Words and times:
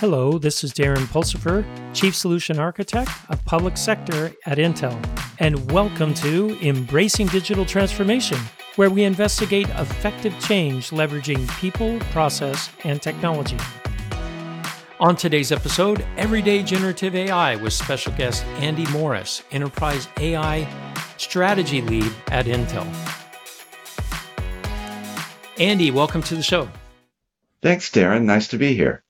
Hello, 0.00 0.38
this 0.38 0.64
is 0.64 0.72
Darren 0.72 1.04
Pulsipher, 1.08 1.62
Chief 1.92 2.16
Solution 2.16 2.58
Architect 2.58 3.10
of 3.28 3.44
Public 3.44 3.76
Sector 3.76 4.32
at 4.46 4.56
Intel, 4.56 4.98
and 5.40 5.70
welcome 5.70 6.14
to 6.14 6.56
Embracing 6.66 7.26
Digital 7.26 7.66
Transformation, 7.66 8.38
where 8.76 8.88
we 8.88 9.04
investigate 9.04 9.68
effective 9.68 10.34
change 10.40 10.88
leveraging 10.88 11.46
people, 11.58 11.98
process, 12.12 12.70
and 12.84 13.02
technology. 13.02 13.58
On 15.00 15.14
today's 15.14 15.52
episode, 15.52 16.02
Everyday 16.16 16.62
Generative 16.62 17.14
AI 17.14 17.56
with 17.56 17.74
special 17.74 18.14
guest 18.14 18.42
Andy 18.56 18.86
Morris, 18.92 19.42
Enterprise 19.50 20.08
AI 20.16 20.66
Strategy 21.18 21.82
Lead 21.82 22.10
at 22.28 22.46
Intel. 22.46 22.86
Andy, 25.58 25.90
welcome 25.90 26.22
to 26.22 26.36
the 26.36 26.42
show. 26.42 26.70
Thanks, 27.60 27.90
Darren. 27.90 28.22
Nice 28.22 28.48
to 28.48 28.56
be 28.56 28.74
here. 28.74 29.04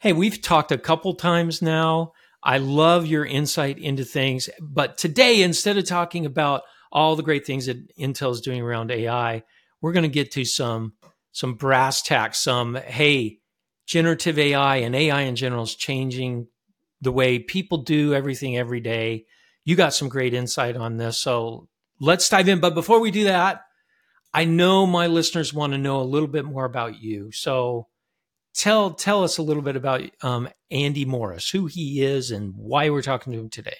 Hey, 0.00 0.14
we've 0.14 0.40
talked 0.40 0.72
a 0.72 0.78
couple 0.78 1.12
times 1.12 1.60
now. 1.60 2.14
I 2.42 2.56
love 2.56 3.04
your 3.04 3.26
insight 3.26 3.78
into 3.78 4.02
things. 4.02 4.48
But 4.58 4.96
today, 4.96 5.42
instead 5.42 5.76
of 5.76 5.84
talking 5.84 6.24
about 6.24 6.62
all 6.90 7.16
the 7.16 7.22
great 7.22 7.44
things 7.44 7.66
that 7.66 7.94
Intel 7.98 8.32
is 8.32 8.40
doing 8.40 8.62
around 8.62 8.90
AI, 8.90 9.42
we're 9.82 9.92
going 9.92 10.04
to 10.04 10.08
get 10.08 10.30
to 10.32 10.46
some 10.46 10.94
some 11.32 11.52
brass 11.52 12.00
tacks, 12.00 12.38
some 12.38 12.76
hey, 12.76 13.40
generative 13.86 14.38
AI 14.38 14.76
and 14.76 14.96
AI 14.96 15.20
in 15.20 15.36
general 15.36 15.64
is 15.64 15.74
changing 15.74 16.46
the 17.02 17.12
way 17.12 17.38
people 17.38 17.82
do 17.82 18.14
everything 18.14 18.56
every 18.56 18.80
day. 18.80 19.26
You 19.66 19.76
got 19.76 19.92
some 19.92 20.08
great 20.08 20.32
insight 20.32 20.78
on 20.78 20.96
this. 20.96 21.18
So 21.18 21.68
let's 22.00 22.30
dive 22.30 22.48
in. 22.48 22.58
But 22.58 22.72
before 22.72 23.00
we 23.00 23.10
do 23.10 23.24
that, 23.24 23.64
I 24.32 24.46
know 24.46 24.86
my 24.86 25.08
listeners 25.08 25.52
want 25.52 25.74
to 25.74 25.78
know 25.78 26.00
a 26.00 26.04
little 26.04 26.26
bit 26.26 26.46
more 26.46 26.64
about 26.64 27.02
you. 27.02 27.32
So 27.32 27.88
tell 28.54 28.92
tell 28.92 29.24
us 29.24 29.38
a 29.38 29.42
little 29.42 29.62
bit 29.62 29.76
about 29.76 30.02
um, 30.22 30.48
Andy 30.70 31.04
Morris, 31.04 31.50
who 31.50 31.66
he 31.66 32.02
is, 32.02 32.30
and 32.30 32.54
why 32.56 32.90
we're 32.90 33.02
talking 33.02 33.32
to 33.32 33.38
him 33.38 33.50
today. 33.50 33.76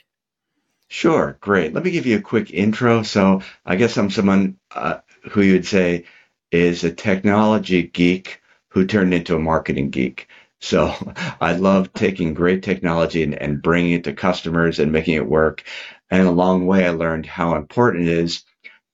Sure, 0.89 1.39
great. 1.41 1.73
Let 1.73 1.85
me 1.85 1.93
give 1.93 2.07
you 2.07 2.17
a 2.17 2.23
quick 2.23 2.51
intro. 2.53 3.03
So, 3.05 3.43
I 3.65 3.77
guess 3.77 3.97
I'm 3.97 4.11
someone 4.11 4.59
uh, 4.73 4.99
who 5.31 5.41
you 5.41 5.53
would 5.53 5.67
say 5.67 6.05
is 6.51 6.83
a 6.83 6.91
technology 6.93 7.85
geek 7.85 8.41
who 8.69 8.85
turned 8.87 9.15
into 9.15 9.37
a 9.37 9.41
marketing 9.41 9.91
geek. 9.91 10.29
So, 10.61 10.93
I 11.41 11.55
love 11.55 11.93
taking 11.93 12.35
great 12.35 12.65
technology 12.65 13.23
and, 13.23 13.35
and 13.35 13.63
bringing 13.63 13.93
it 13.93 14.05
to 14.05 14.13
customers 14.15 14.81
and 14.81 14.91
making 14.91 15.15
it 15.15 15.29
work. 15.29 15.63
And 16.11 16.27
along 16.27 16.61
the 16.61 16.67
way, 16.67 16.85
I 16.85 16.91
learned 16.91 17.27
how 17.27 17.55
important 17.55 18.09
it 18.09 18.19
is 18.19 18.45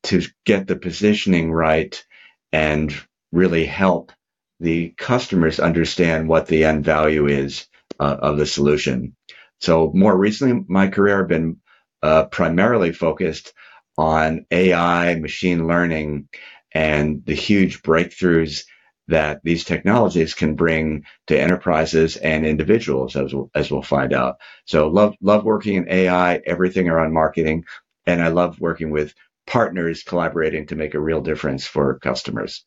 to 0.04 0.22
get 0.44 0.66
the 0.66 0.76
positioning 0.76 1.50
right 1.50 2.04
and 2.52 2.94
really 3.32 3.64
help 3.64 4.12
the 4.60 4.90
customers 4.96 5.60
understand 5.60 6.28
what 6.28 6.46
the 6.46 6.64
end 6.64 6.84
value 6.84 7.26
is 7.26 7.66
uh, 8.00 8.16
of 8.20 8.38
the 8.38 8.46
solution. 8.46 9.16
So 9.60 9.90
more 9.94 10.16
recently, 10.16 10.64
my 10.68 10.88
career 10.88 11.22
I've 11.22 11.28
been 11.28 11.58
uh, 12.02 12.26
primarily 12.26 12.92
focused 12.92 13.52
on 13.98 14.46
AI, 14.50 15.16
machine 15.16 15.66
learning, 15.66 16.28
and 16.72 17.24
the 17.26 17.34
huge 17.34 17.82
breakthroughs 17.82 18.64
that 19.08 19.40
these 19.44 19.64
technologies 19.64 20.34
can 20.34 20.54
bring 20.54 21.04
to 21.28 21.38
enterprises 21.40 22.16
and 22.16 22.46
individuals, 22.46 23.16
as 23.16 23.34
we'll, 23.34 23.50
as 23.54 23.70
we'll 23.70 23.82
find 23.82 24.12
out. 24.12 24.38
So 24.66 24.88
love 24.88 25.14
love 25.20 25.44
working 25.44 25.76
in 25.76 25.88
AI, 25.88 26.36
everything 26.46 26.88
around 26.88 27.12
marketing, 27.14 27.64
and 28.06 28.22
I 28.22 28.28
love 28.28 28.60
working 28.60 28.90
with 28.90 29.14
partners 29.46 30.02
collaborating 30.02 30.66
to 30.68 30.76
make 30.76 30.94
a 30.94 31.00
real 31.00 31.20
difference 31.22 31.66
for 31.66 31.98
customers. 32.00 32.64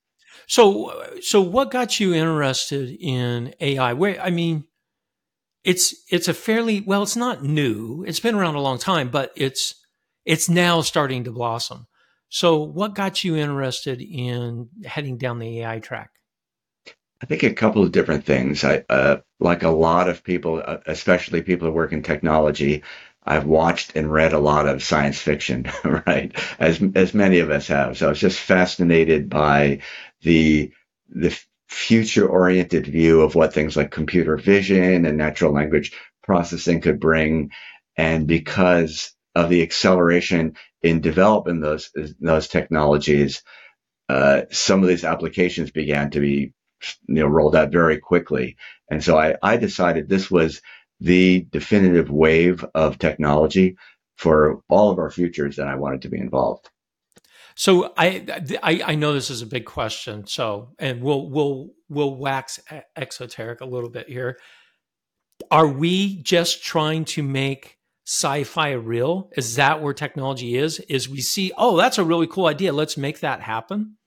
So, 0.50 1.06
so 1.22 1.42
what 1.42 1.70
got 1.70 2.00
you 2.00 2.16
interested 2.16 2.90
in 3.00 3.54
AI? 3.60 3.94
Where, 3.94 4.20
I 4.20 4.32
mean, 4.32 4.66
it's 5.64 5.94
it's 6.10 6.28
a 6.28 6.34
fairly 6.34 6.82
well, 6.82 7.04
it's 7.04 7.16
not 7.16 7.44
new. 7.44 8.04
It's 8.08 8.20
been 8.20 8.34
around 8.34 8.56
a 8.56 8.62
long 8.62 8.80
time, 8.80 9.10
but 9.10 9.32
it's 9.36 9.76
it's 10.26 10.50
now 10.50 10.82
starting 10.82 11.24
to 11.26 11.32
blossom. 11.32 11.86
So, 12.30 12.58
what 12.64 12.96
got 12.96 13.24
you 13.24 13.36
interested 13.36 14.02
in 14.02 14.70
heading 14.86 15.18
down 15.18 15.38
the 15.38 15.62
AI 15.62 15.80
track? 15.80 16.10
I 17.22 17.26
think 17.28 17.44
a 17.44 17.54
couple 17.54 17.84
of 17.84 17.92
different 17.92 18.26
things. 18.26 18.64
I 18.64 18.84
uh, 18.90 19.18
like 19.40 19.62
a 19.62 19.70
lot 19.70 20.10
of 20.10 20.24
people, 20.24 20.64
uh, 20.66 20.78
especially 20.88 21.44
people 21.44 21.68
who 21.68 21.74
work 21.74 21.92
in 21.94 22.02
technology. 22.02 22.82
I've 23.24 23.46
watched 23.46 23.96
and 23.96 24.12
read 24.12 24.34
a 24.34 24.40
lot 24.40 24.68
of 24.68 24.82
science 24.82 25.20
fiction, 25.20 25.70
right? 25.84 26.36
As 26.58 26.82
as 26.96 27.14
many 27.14 27.40
of 27.40 27.52
us 27.52 27.68
have. 27.68 27.98
So 27.98 28.08
I 28.08 28.10
was 28.10 28.20
just 28.20 28.40
fascinated 28.40 29.30
by 29.30 29.82
the 30.22 30.72
the 31.10 31.38
future 31.68 32.28
oriented 32.28 32.88
view 32.88 33.22
of 33.22 33.36
what 33.36 33.54
things 33.54 33.78
like 33.78 33.92
computer 33.92 34.38
vision 34.38 35.06
and 35.06 35.18
natural 35.18 35.54
language 35.54 35.94
processing 36.24 36.82
could 36.82 37.00
bring. 37.00 37.52
And 37.98 38.28
because 38.28 39.14
of 39.36 39.50
the 39.50 39.62
acceleration 39.62 40.56
in 40.82 41.02
developing 41.02 41.60
those 41.60 41.92
those 42.20 42.48
technologies, 42.48 43.44
uh, 44.10 44.44
some 44.52 44.82
of 44.82 44.90
these 44.90 45.04
applications 45.06 45.72
began 45.72 46.12
to 46.12 46.20
be 46.20 46.54
you 47.08 47.16
know 47.16 47.28
rolled 47.28 47.56
out 47.56 47.72
very 47.72 48.00
quickly. 48.00 48.58
And 48.90 49.04
so 49.04 49.18
I, 49.18 49.36
I 49.44 49.58
decided 49.58 50.10
this 50.10 50.32
was 50.32 50.62
the 51.00 51.46
definitive 51.52 52.10
wave 52.10 52.66
of 52.76 52.98
technology 52.98 53.78
for 54.18 54.62
all 54.70 54.92
of 54.92 55.00
our 55.00 55.12
futures 55.12 55.58
that 55.58 55.68
I 55.68 55.76
wanted 55.76 56.02
to 56.04 56.10
be 56.10 56.20
involved. 56.20 56.70
So 57.60 57.92
I, 57.98 58.26
I, 58.64 58.82
I 58.86 58.96
know 58.96 59.12
this 59.12 59.30
is 59.30 59.42
a 59.42 59.46
big 59.46 59.66
question. 59.66 60.26
So 60.26 60.70
and 60.80 61.02
we'll 61.04 61.30
we'll 61.30 61.72
we'll 61.90 62.16
wax 62.16 62.58
exoteric 62.96 63.60
a 63.60 63.66
little 63.66 63.90
bit 63.90 64.08
here. 64.08 64.40
Are 65.52 65.68
we 65.68 66.22
just 66.22 66.64
trying 66.64 67.04
to 67.06 67.22
make 67.22 67.78
sci-fi 68.08 68.72
real? 68.72 69.30
Is 69.36 69.58
that 69.58 69.82
where 69.82 69.94
technology 69.94 70.56
is? 70.56 70.80
Is 70.80 71.10
we 71.10 71.20
see, 71.20 71.52
oh, 71.58 71.76
that's 71.76 71.98
a 71.98 72.04
really 72.06 72.28
cool 72.28 72.46
idea. 72.46 72.72
Let's 72.72 72.96
make 72.96 73.20
that 73.20 73.42
happen. 73.42 73.98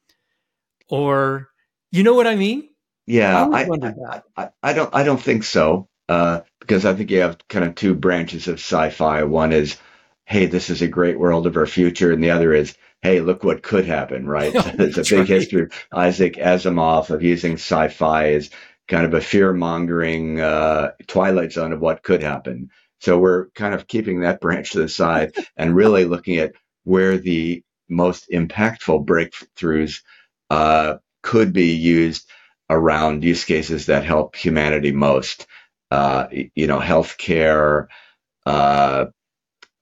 Or 0.89 1.51
you 1.91 2.05
know 2.05 2.15
what 2.15 2.27
I 2.27 2.37
mean? 2.37 2.71
Yeah, 3.07 3.49
I, 3.53 3.65
I, 3.65 4.23
I, 4.35 4.49
I, 4.63 4.73
don't 4.73 4.95
I 4.95 5.03
don't 5.03 5.21
think 5.21 5.45
so. 5.45 5.89
Uh, 6.09 6.41
because 6.59 6.87
I 6.87 6.95
think 6.95 7.11
you 7.11 7.21
have 7.21 7.37
kind 7.49 7.67
of 7.67 7.75
two 7.75 7.93
branches 7.95 8.49
of 8.49 8.55
sci-fi. 8.55 9.25
One 9.25 9.53
is, 9.53 9.77
hey, 10.25 10.47
this 10.47 10.71
is 10.71 10.81
a 10.81 10.89
great 10.89 11.19
world 11.19 11.47
of 11.47 11.59
our 11.59 11.67
future, 11.67 12.13
and 12.13 12.25
the 12.25 12.31
other 12.31 12.55
is, 12.55 12.75
hey, 13.03 13.21
look 13.21 13.45
what 13.45 13.63
could 13.63 13.85
happen, 13.85 14.27
right? 14.27 14.53
There's 14.77 14.99
a 14.99 15.03
big 15.03 15.13
right. 15.13 15.29
history 15.29 15.63
of 15.63 15.73
Isaac 15.93 16.35
Asimov 16.37 17.11
of 17.11 17.23
using 17.23 17.55
sci-fi 17.55 18.33
as 18.33 18.51
kind 18.89 19.05
of 19.05 19.15
a 19.15 19.21
fear-mongering 19.21 20.41
uh, 20.41 20.93
twilight 21.07 21.53
zone 21.53 21.73
of 21.73 21.81
what 21.81 22.03
could 22.03 22.23
happen. 22.23 22.71
So 23.01 23.19
we're 23.19 23.49
kind 23.51 23.75
of 23.75 23.87
keeping 23.87 24.21
that 24.21 24.41
branch 24.41 24.73
to 24.73 24.79
the 24.79 24.89
side 24.89 25.33
and 25.57 25.75
really 25.75 26.05
looking 26.05 26.39
at 26.39 26.53
where 26.85 27.19
the 27.19 27.63
most 27.89 28.31
impactful 28.31 29.05
breakthroughs 29.05 30.03
uh, 30.51 30.97
could 31.23 31.53
be 31.53 31.75
used 31.75 32.29
around 32.71 33.25
use 33.25 33.45
cases 33.45 33.87
that 33.87 34.05
help 34.05 34.37
humanity 34.37 34.93
most. 34.93 35.47
Uh, 35.91 36.27
you 36.55 36.67
know, 36.67 36.81
healthcare, 36.81 37.89
uh, 38.47 39.07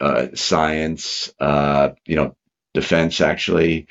uh, 0.01 0.27
science, 0.35 1.33
uh, 1.39 1.91
you 2.05 2.17
know, 2.17 2.35
defense 2.75 3.21
actually, 3.21 3.87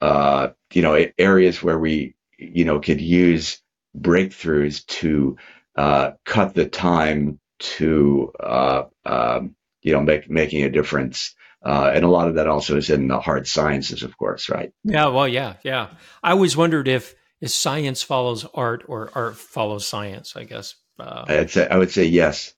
uh, 0.00 0.48
you 0.72 0.82
know, 0.82 1.06
areas 1.18 1.62
where 1.62 1.78
we, 1.78 2.14
you 2.38 2.64
know, 2.64 2.80
could 2.80 3.00
use 3.00 3.60
breakthroughs 3.96 4.86
to 4.86 5.36
uh, 5.76 6.12
cut 6.24 6.54
the 6.54 6.66
time 6.66 7.40
to, 7.58 8.32
uh, 8.40 8.84
um, 9.04 9.54
you 9.82 9.92
know, 9.92 10.00
make, 10.00 10.30
making 10.30 10.64
a 10.64 10.70
difference. 10.70 11.34
Uh, 11.64 11.90
and 11.92 12.04
a 12.04 12.08
lot 12.08 12.28
of 12.28 12.34
that 12.34 12.46
also 12.46 12.76
is 12.76 12.90
in 12.90 13.08
the 13.08 13.20
hard 13.20 13.46
sciences, 13.46 14.02
of 14.02 14.16
course, 14.16 14.48
right? 14.48 14.72
Yeah, 14.84 15.08
well, 15.08 15.26
yeah, 15.26 15.54
yeah. 15.64 15.88
I 16.22 16.32
always 16.32 16.56
wondered 16.56 16.86
if, 16.86 17.14
if 17.40 17.50
science 17.50 18.02
follows 18.02 18.46
art 18.54 18.84
or 18.86 19.10
art 19.14 19.36
follows 19.36 19.86
science, 19.86 20.34
I 20.36 20.44
guess. 20.44 20.76
Uh, 20.98 21.24
I'd 21.28 21.50
say, 21.50 21.68
I 21.68 21.78
would 21.78 21.90
say 21.90 22.04
yes. 22.04 22.54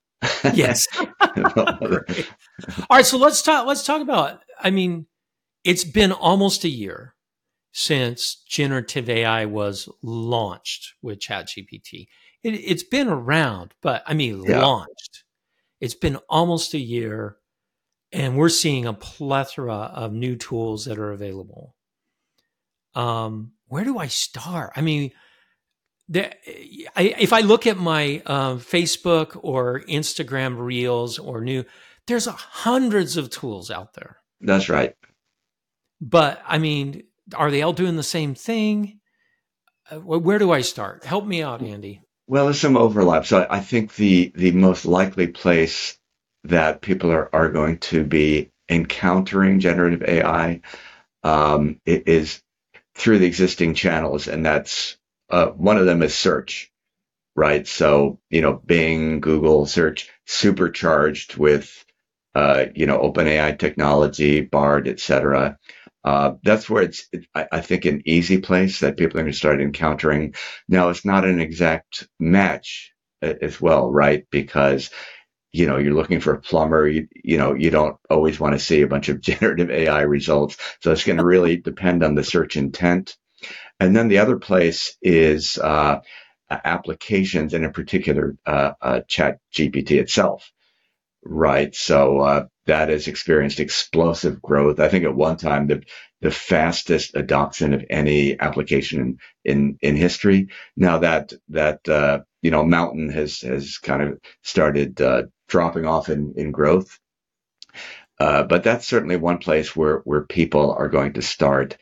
yes. 0.53 0.87
All 1.29 2.87
right, 2.91 3.05
so 3.05 3.17
let's 3.17 3.41
talk. 3.41 3.65
Let's 3.65 3.85
talk 3.85 4.01
about. 4.01 4.41
I 4.59 4.69
mean, 4.69 5.07
it's 5.63 5.83
been 5.83 6.11
almost 6.11 6.63
a 6.63 6.69
year 6.69 7.15
since 7.71 8.43
generative 8.47 9.09
AI 9.09 9.45
was 9.45 9.87
launched 10.01 10.93
with 11.01 11.19
ChatGPT. 11.19 12.07
It, 12.43 12.69
has 12.69 12.83
been 12.83 13.07
around, 13.07 13.73
but 13.81 14.03
I 14.05 14.13
mean, 14.13 14.43
yeah. 14.43 14.61
launched. 14.61 15.23
It's 15.79 15.95
been 15.95 16.17
almost 16.29 16.73
a 16.73 16.79
year, 16.79 17.37
and 18.11 18.35
we're 18.35 18.49
seeing 18.49 18.85
a 18.85 18.93
plethora 18.93 19.91
of 19.93 20.11
new 20.11 20.35
tools 20.35 20.85
that 20.85 20.97
are 20.97 21.11
available. 21.11 21.75
Um, 22.93 23.53
where 23.67 23.83
do 23.83 23.97
I 23.97 24.07
start? 24.07 24.73
I 24.75 24.81
mean, 24.81 25.11
there, 26.09 26.33
I, 26.95 27.15
if 27.19 27.31
I 27.31 27.39
look 27.39 27.65
at 27.65 27.77
my 27.77 28.21
uh, 28.25 28.55
Facebook 28.55 29.39
or 29.41 29.81
Instagram 29.81 30.57
reels 30.59 31.17
or 31.17 31.41
new, 31.41 31.63
there's 32.07 32.25
hundreds 32.25 33.15
of 33.15 33.29
tools 33.29 33.71
out 33.71 33.93
there. 33.93 34.17
That's 34.41 34.67
right. 34.67 34.95
But 36.01 36.41
I 36.47 36.59
mean, 36.59 37.03
are 37.35 37.51
they 37.51 37.61
all 37.61 37.73
doing 37.73 37.97
the 37.97 38.03
same 38.03 38.35
thing? 38.35 38.99
Uh, 39.91 39.99
where 39.99 40.39
do 40.39 40.51
I 40.51 40.61
start? 40.61 41.05
Help 41.05 41.25
me 41.25 41.43
out, 41.43 41.61
Andy. 41.61 42.01
Well, 42.27 42.45
there's 42.45 42.59
some 42.61 42.77
overlap. 42.77 43.25
So 43.25 43.45
I 43.49 43.59
think 43.59 43.95
the 43.95 44.31
the 44.35 44.51
most 44.51 44.85
likely 44.85 45.27
place 45.27 45.97
that 46.45 46.81
people 46.81 47.11
are, 47.11 47.33
are 47.35 47.49
going 47.51 47.79
to 47.79 48.03
be 48.03 48.51
encountering 48.69 49.59
generative 49.59 50.03
AI 50.03 50.61
um, 51.23 51.79
is 51.85 52.41
through 52.95 53.19
the 53.19 53.27
existing 53.27 53.75
channels, 53.75 54.27
and 54.27 54.45
that's 54.45 54.97
uh, 55.29 55.47
one 55.47 55.77
of 55.77 55.85
them 55.85 56.03
is 56.03 56.15
search, 56.15 56.71
right? 57.35 57.67
So 57.67 58.19
you 58.29 58.41
know, 58.41 58.53
Bing, 58.53 59.21
Google 59.21 59.65
search, 59.65 60.09
supercharged 60.27 61.37
with 61.37 61.85
uh, 62.35 62.65
you 62.75 62.87
know 62.87 62.99
OpenAI 62.99 63.59
technology, 63.59 64.41
Bard, 64.41 64.87
etc. 64.87 65.59
Uh, 66.03 66.33
that's 66.43 66.69
where 66.69 66.83
it's, 66.83 67.07
it, 67.11 67.25
I, 67.35 67.47
I, 67.51 67.61
think, 67.61 67.85
an 67.85 68.03
easy 68.05 68.39
place 68.39 68.79
that 68.81 68.97
people 68.97 69.19
are 69.19 69.23
going 69.23 69.31
to 69.31 69.37
start 69.37 69.61
encountering. 69.61 70.35
Now, 70.67 70.89
it's 70.89 71.05
not 71.05 71.25
an 71.25 71.39
exact 71.41 72.07
match 72.19 72.93
as 73.21 73.61
well, 73.61 73.91
right? 73.91 74.25
Because 74.31 74.89
you 75.53 75.67
know, 75.67 75.77
you're 75.77 75.95
looking 75.95 76.21
for 76.21 76.33
a 76.33 76.41
plumber, 76.41 76.87
you, 76.87 77.09
you 77.23 77.37
know, 77.37 77.55
you 77.55 77.71
don't 77.71 77.97
always 78.09 78.39
want 78.39 78.53
to 78.53 78.59
see 78.59 78.83
a 78.83 78.87
bunch 78.87 79.09
of 79.09 79.21
generative 79.23 79.71
AI 79.71 80.03
results. 80.03 80.57
So 80.81 80.93
it's 80.93 81.05
going 81.05 81.17
to 81.17 81.25
really 81.25 81.57
depend 81.57 82.03
on 82.03 82.15
the 82.15 82.25
search 82.25 82.57
intent. 82.57 83.17
And 83.79 83.95
then 83.95 84.09
the 84.09 84.19
other 84.19 84.37
place 84.39 84.97
is 85.01 85.57
uh, 85.57 86.01
applications, 86.49 87.53
and 87.53 87.65
in 87.65 87.73
particular, 87.73 88.35
uh, 88.45 88.73
uh, 88.81 89.01
Chat 89.07 89.39
GPT 89.53 89.93
itself, 89.99 90.51
right? 91.23 91.75
So 91.75 92.19
uh, 92.19 92.45
that 92.71 92.87
has 92.87 93.09
experienced 93.09 93.59
explosive 93.59 94.41
growth. 94.41 94.79
I 94.79 94.87
think 94.87 95.03
at 95.03 95.13
one 95.13 95.35
time 95.35 95.67
the 95.67 95.83
the 96.21 96.31
fastest 96.31 97.15
adoption 97.15 97.73
of 97.73 97.83
any 97.89 98.39
application 98.39 99.01
in 99.01 99.17
in, 99.43 99.77
in 99.81 99.95
history. 99.97 100.47
Now 100.77 100.99
that 100.99 101.33
that 101.49 101.87
uh, 101.89 102.19
you 102.41 102.49
know 102.49 102.63
mountain 102.63 103.09
has 103.09 103.41
has 103.41 103.77
kind 103.77 104.01
of 104.01 104.19
started 104.43 105.01
uh, 105.01 105.23
dropping 105.49 105.85
off 105.85 106.07
in, 106.07 106.33
in 106.37 106.51
growth. 106.51 106.97
Uh, 108.17 108.43
but 108.43 108.63
that's 108.63 108.87
certainly 108.87 109.17
one 109.17 109.39
place 109.39 109.75
where, 109.75 109.97
where 110.05 110.21
people 110.21 110.71
are 110.71 110.89
going 110.89 111.13
to 111.13 111.21
start 111.23 111.75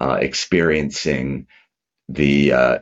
uh, 0.00 0.18
experiencing 0.20 1.46
the 2.08 2.52
uh, 2.52 2.78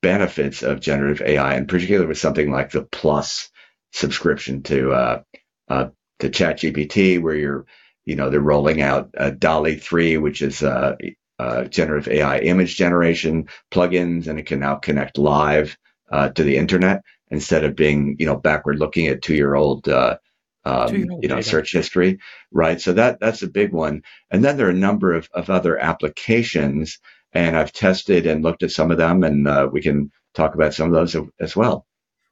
benefits 0.00 0.62
of 0.62 0.80
generative 0.80 1.26
AI, 1.26 1.54
and 1.54 1.68
particularly 1.68 2.06
with 2.06 2.16
something 2.16 2.50
like 2.50 2.70
the 2.70 2.82
Plus 2.82 3.50
subscription 3.92 4.62
to 4.62 4.92
uh, 4.92 5.22
uh, 5.68 5.88
to 6.22 6.30
ChatGPT, 6.30 7.20
where 7.22 7.36
you're, 7.36 7.66
you 8.04 8.16
know, 8.16 8.30
they're 8.30 8.40
rolling 8.40 8.82
out 8.82 9.10
uh, 9.16 9.30
DALL-E 9.30 9.76
3, 9.76 10.16
which 10.18 10.42
is 10.42 10.62
uh, 10.62 10.96
generative 11.68 12.12
AI 12.12 12.38
image 12.38 12.76
generation 12.76 13.48
plugins, 13.70 14.26
and 14.26 14.38
it 14.38 14.46
can 14.46 14.60
now 14.60 14.76
connect 14.76 15.18
live 15.18 15.76
to 16.34 16.42
the 16.42 16.56
internet 16.56 17.02
instead 17.32 17.64
of 17.64 17.74
being 17.74 18.14
you 18.18 18.26
know 18.26 18.36
backward 18.36 18.78
looking 18.78 19.08
at 19.08 19.22
two 19.22 19.34
year 19.34 19.54
old 19.54 19.88
uh, 19.88 20.16
um, 20.64 20.94
you 20.94 21.06
know 21.06 21.36
data. 21.36 21.42
search 21.42 21.72
history 21.72 22.18
right? 22.52 22.80
So 22.80 22.92
that 22.92 23.18
that's 23.18 23.42
a 23.42 23.48
big 23.48 23.72
one. 23.72 24.02
And 24.30 24.44
then 24.44 24.56
there 24.56 24.66
are 24.66 24.70
a 24.70 24.74
number 24.74 25.12
of, 25.14 25.28
of 25.32 25.50
other 25.50 25.78
applications 25.78 27.00
and 27.34 27.56
i've 27.56 27.72
tested 27.72 28.26
and 28.26 28.44
looked 28.44 28.62
at 28.62 28.70
some 28.70 28.90
of 28.90 28.98
them 28.98 29.24
and 29.24 29.48
uh, 29.48 29.68
we 29.72 29.80
can 29.80 30.12
talk 30.34 30.54
about 30.54 30.74
some 30.74 30.86
of 30.86 30.92
those 30.92 31.16
as 31.40 31.56
well. 31.56 31.86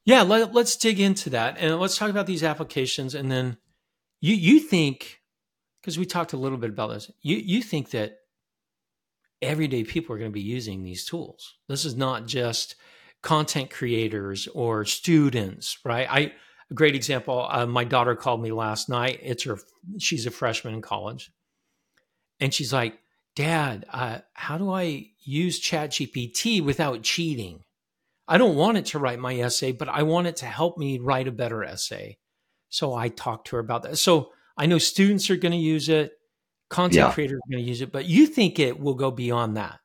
Yeah 0.04 0.22
let, 0.22 0.54
us 0.54 0.76
dig 0.76 1.00
into 1.00 1.30
that 1.30 1.56
and 1.58 1.80
let's 1.80 1.96
talk 1.96 2.10
about 2.10 2.26
these 2.26 2.44
applications 2.44 3.14
and 3.14 3.32
then 3.32 3.56
you 4.20 4.34
you 4.34 4.60
think 4.60 5.20
because 5.80 5.98
we 5.98 6.06
talked 6.06 6.32
a 6.32 6.38
little 6.38 6.58
bit 6.58 6.70
about 6.70 6.88
this 6.88 7.10
you 7.22 7.36
you 7.36 7.62
think 7.62 7.90
that 7.90 8.18
everyday 9.42 9.84
people 9.84 10.14
are 10.14 10.18
going 10.18 10.30
to 10.30 10.34
be 10.34 10.40
using 10.40 10.82
these 10.82 11.04
tools 11.04 11.56
this 11.68 11.84
is 11.84 11.96
not 11.96 12.26
just 12.26 12.76
content 13.22 13.70
creators 13.70 14.48
or 14.48 14.84
students, 14.84 15.78
right? 15.84 16.06
I 16.10 16.32
a 16.70 16.74
great 16.74 16.94
example. 16.94 17.46
Uh, 17.50 17.66
my 17.66 17.84
daughter 17.84 18.14
called 18.14 18.42
me 18.42 18.52
last 18.52 18.88
night. 18.88 19.20
It's 19.22 19.44
her. 19.44 19.58
She's 19.98 20.26
a 20.26 20.30
freshman 20.30 20.74
in 20.74 20.82
college, 20.82 21.30
and 22.38 22.54
she's 22.54 22.72
like, 22.72 22.98
"Dad, 23.34 23.86
uh, 23.90 24.18
how 24.32 24.58
do 24.58 24.70
I 24.70 25.10
use 25.18 25.58
Chat 25.58 25.90
GPT 25.90 26.60
without 26.60 27.02
cheating? 27.02 27.64
I 28.28 28.38
don't 28.38 28.56
want 28.56 28.78
it 28.78 28.86
to 28.86 28.98
write 28.98 29.18
my 29.18 29.36
essay, 29.36 29.72
but 29.72 29.88
I 29.88 30.04
want 30.04 30.28
it 30.28 30.36
to 30.36 30.46
help 30.46 30.78
me 30.78 30.98
write 30.98 31.28
a 31.28 31.32
better 31.32 31.64
essay." 31.64 32.18
So 32.70 32.94
I 32.94 33.08
talked 33.08 33.48
to 33.48 33.56
her 33.56 33.60
about 33.60 33.82
that. 33.82 33.98
So 33.98 34.30
I 34.56 34.66
know 34.66 34.78
students 34.78 35.28
are 35.30 35.36
going 35.36 35.52
to 35.52 35.58
use 35.58 35.88
it, 35.88 36.12
content 36.70 37.08
yeah. 37.08 37.12
creators 37.12 37.38
are 37.38 37.50
going 37.50 37.64
to 37.64 37.68
use 37.68 37.82
it, 37.82 37.92
but 37.92 38.06
you 38.06 38.26
think 38.26 38.58
it 38.58 38.80
will 38.80 38.94
go 38.94 39.10
beyond 39.10 39.56
that? 39.56 39.80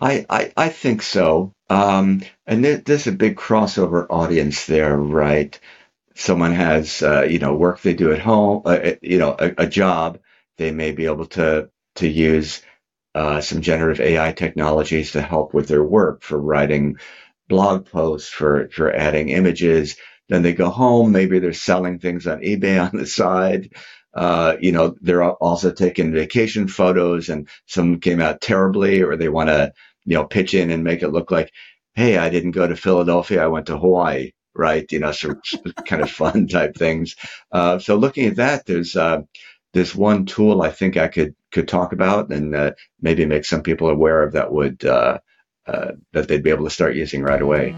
I, 0.00 0.26
I, 0.28 0.52
I 0.56 0.68
think 0.68 1.02
so. 1.02 1.52
Um, 1.70 2.22
and 2.46 2.64
there, 2.64 2.76
there's 2.78 3.06
a 3.06 3.12
big 3.12 3.36
crossover 3.36 4.06
audience 4.10 4.66
there, 4.66 4.96
right? 4.96 5.58
Someone 6.14 6.52
has, 6.52 7.02
uh, 7.02 7.22
you 7.22 7.38
know, 7.38 7.54
work 7.54 7.80
they 7.80 7.94
do 7.94 8.12
at 8.12 8.20
home, 8.20 8.62
uh, 8.64 8.68
uh 8.68 8.94
you 9.02 9.18
know, 9.18 9.34
a, 9.38 9.54
a, 9.58 9.66
job. 9.66 10.18
They 10.58 10.70
may 10.70 10.92
be 10.92 11.06
able 11.06 11.26
to 11.26 11.70
to 11.96 12.08
use 12.08 12.62
uh, 13.14 13.40
some 13.40 13.62
generative 13.62 14.04
AI 14.04 14.32
technologies 14.32 15.12
to 15.12 15.22
help 15.22 15.54
with 15.54 15.68
their 15.68 15.82
work 15.82 16.22
for 16.22 16.38
writing 16.38 16.98
blog 17.48 17.86
posts, 17.86 18.28
for 18.28 18.68
for 18.68 18.92
adding 18.92 19.30
images. 19.30 19.96
Then 20.28 20.42
they 20.42 20.52
go 20.52 20.70
home. 20.70 21.12
Maybe 21.12 21.38
they're 21.38 21.52
selling 21.52 21.98
things 21.98 22.26
on 22.26 22.40
eBay 22.40 22.82
on 22.92 22.98
the 22.98 23.06
side. 23.06 23.72
Uh, 24.14 24.56
you 24.60 24.72
know, 24.72 24.94
they're 25.00 25.24
also 25.24 25.72
taking 25.72 26.12
vacation 26.12 26.68
photos 26.68 27.28
and 27.28 27.48
some 27.66 27.98
came 27.98 28.20
out 28.20 28.40
terribly 28.40 29.02
or 29.02 29.16
they 29.16 29.28
want 29.28 29.48
to, 29.48 29.72
you 30.04 30.14
know, 30.14 30.24
pitch 30.24 30.54
in 30.54 30.70
and 30.70 30.84
make 30.84 31.02
it 31.02 31.08
look 31.08 31.30
like, 31.30 31.50
Hey, 31.94 32.16
I 32.16 32.30
didn't 32.30 32.52
go 32.52 32.66
to 32.66 32.76
Philadelphia. 32.76 33.42
I 33.42 33.48
went 33.48 33.66
to 33.66 33.78
Hawaii, 33.78 34.32
right? 34.54 34.90
You 34.90 35.00
know, 35.00 35.12
some 35.12 35.40
kind 35.86 36.02
of 36.02 36.10
fun 36.10 36.46
type 36.46 36.76
things. 36.76 37.16
Uh, 37.50 37.78
so 37.80 37.96
looking 37.96 38.26
at 38.26 38.36
that, 38.36 38.66
there's, 38.66 38.94
uh, 38.94 39.22
there's 39.72 39.94
one 39.94 40.26
tool 40.26 40.62
I 40.62 40.70
think 40.70 40.96
I 40.96 41.08
could, 41.08 41.34
could 41.50 41.66
talk 41.66 41.92
about 41.92 42.30
and, 42.30 42.54
uh, 42.54 42.72
maybe 43.00 43.26
make 43.26 43.44
some 43.44 43.62
people 43.62 43.88
aware 43.88 44.22
of 44.22 44.32
that 44.32 44.52
would, 44.52 44.84
uh, 44.84 45.18
uh, 45.66 45.92
that 46.12 46.28
they'd 46.28 46.42
be 46.42 46.50
able 46.50 46.64
to 46.64 46.70
start 46.70 46.94
using 46.94 47.22
right 47.22 47.42
away. 47.42 47.76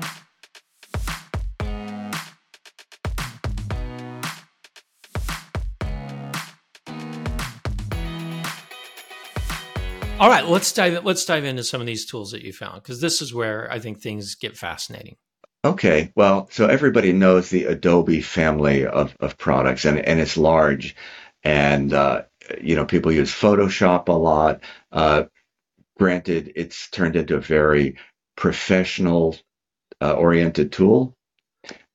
All 10.19 10.31
right, 10.31 10.47
let's 10.47 10.73
dive 10.73 11.05
let's 11.05 11.27
dive 11.27 11.45
into 11.45 11.63
some 11.63 11.83
of 11.83 11.87
these 11.87 12.07
tools 12.07 12.31
that 12.31 12.43
you 12.43 12.51
found 12.51 12.83
because 12.83 13.03
this 13.03 13.21
is 13.21 13.35
where 13.35 13.71
I 13.71 13.79
think 13.79 14.01
things 14.01 14.35
get 14.35 14.57
fascinating. 14.57 15.17
Okay, 15.63 16.11
well, 16.17 16.49
so 16.51 16.67
everybody 16.67 17.13
knows 17.13 17.51
the 17.51 17.65
Adobe 17.65 18.23
family 18.23 18.87
of, 18.87 19.15
of 19.21 19.37
products, 19.37 19.85
and 19.85 19.99
and 19.99 20.19
it's 20.19 20.39
large, 20.39 20.97
and 21.45 21.93
uh, 21.93 22.23
you 22.63 22.77
know 22.77 22.87
people 22.87 23.13
use 23.13 23.31
Photoshop 23.31 24.09
a 24.09 24.13
lot. 24.13 24.61
Uh, 24.91 25.25
granted, 25.99 26.51
it's 26.57 26.89
turned 26.89 27.17
into 27.17 27.37
a 27.37 27.41
very 27.41 27.99
professional 28.37 29.37
uh, 30.01 30.15
oriented 30.15 30.73
tool, 30.73 31.15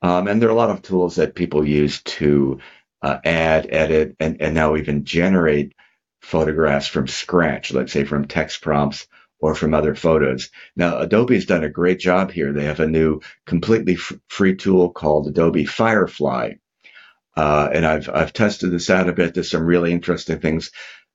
um, 0.04 0.28
and 0.28 0.40
there 0.40 0.50
are 0.50 0.54
a 0.54 0.56
lot 0.56 0.70
of 0.70 0.84
tools 0.84 1.16
that 1.16 1.34
people 1.34 1.68
use 1.68 2.04
to 2.04 2.60
uh, 3.02 3.18
add, 3.26 3.66
edit, 3.72 4.16
and 4.20 4.40
and 4.44 4.54
now 4.54 4.76
even 4.76 5.06
generate 5.06 5.74
photographs 6.22 6.88
from 6.88 7.08
scratch, 7.08 7.74
let's 7.74 7.92
say 7.92 8.04
from 8.04 8.26
text 8.28 8.62
prompts 8.62 9.08
or 9.40 9.56
from 9.56 9.74
other 9.74 9.96
photos. 9.96 10.50
Now, 10.76 11.00
Adobe's 11.00 11.46
done 11.48 11.64
a 11.64 11.70
great 11.70 12.00
job 12.00 12.32
here. 12.32 12.54
They 12.54 12.66
have 12.66 12.80
a 12.80 12.88
new 12.88 13.22
completely 13.46 13.96
f- 13.96 14.14
free 14.28 14.56
tool 14.56 14.92
called 14.92 15.28
Adobe 15.28 15.66
Firefly. 15.66 16.54
Uh, 17.36 17.70
and 17.74 17.86
I've, 17.86 18.10
I've 18.10 18.34
tested 18.34 18.72
this 18.72 18.90
out 18.90 19.10
a 19.10 19.14
bit. 19.14 19.34
There's 19.34 19.50
some 19.50 19.66
really 19.66 19.92
interesting 19.92 20.40
things 20.40 20.72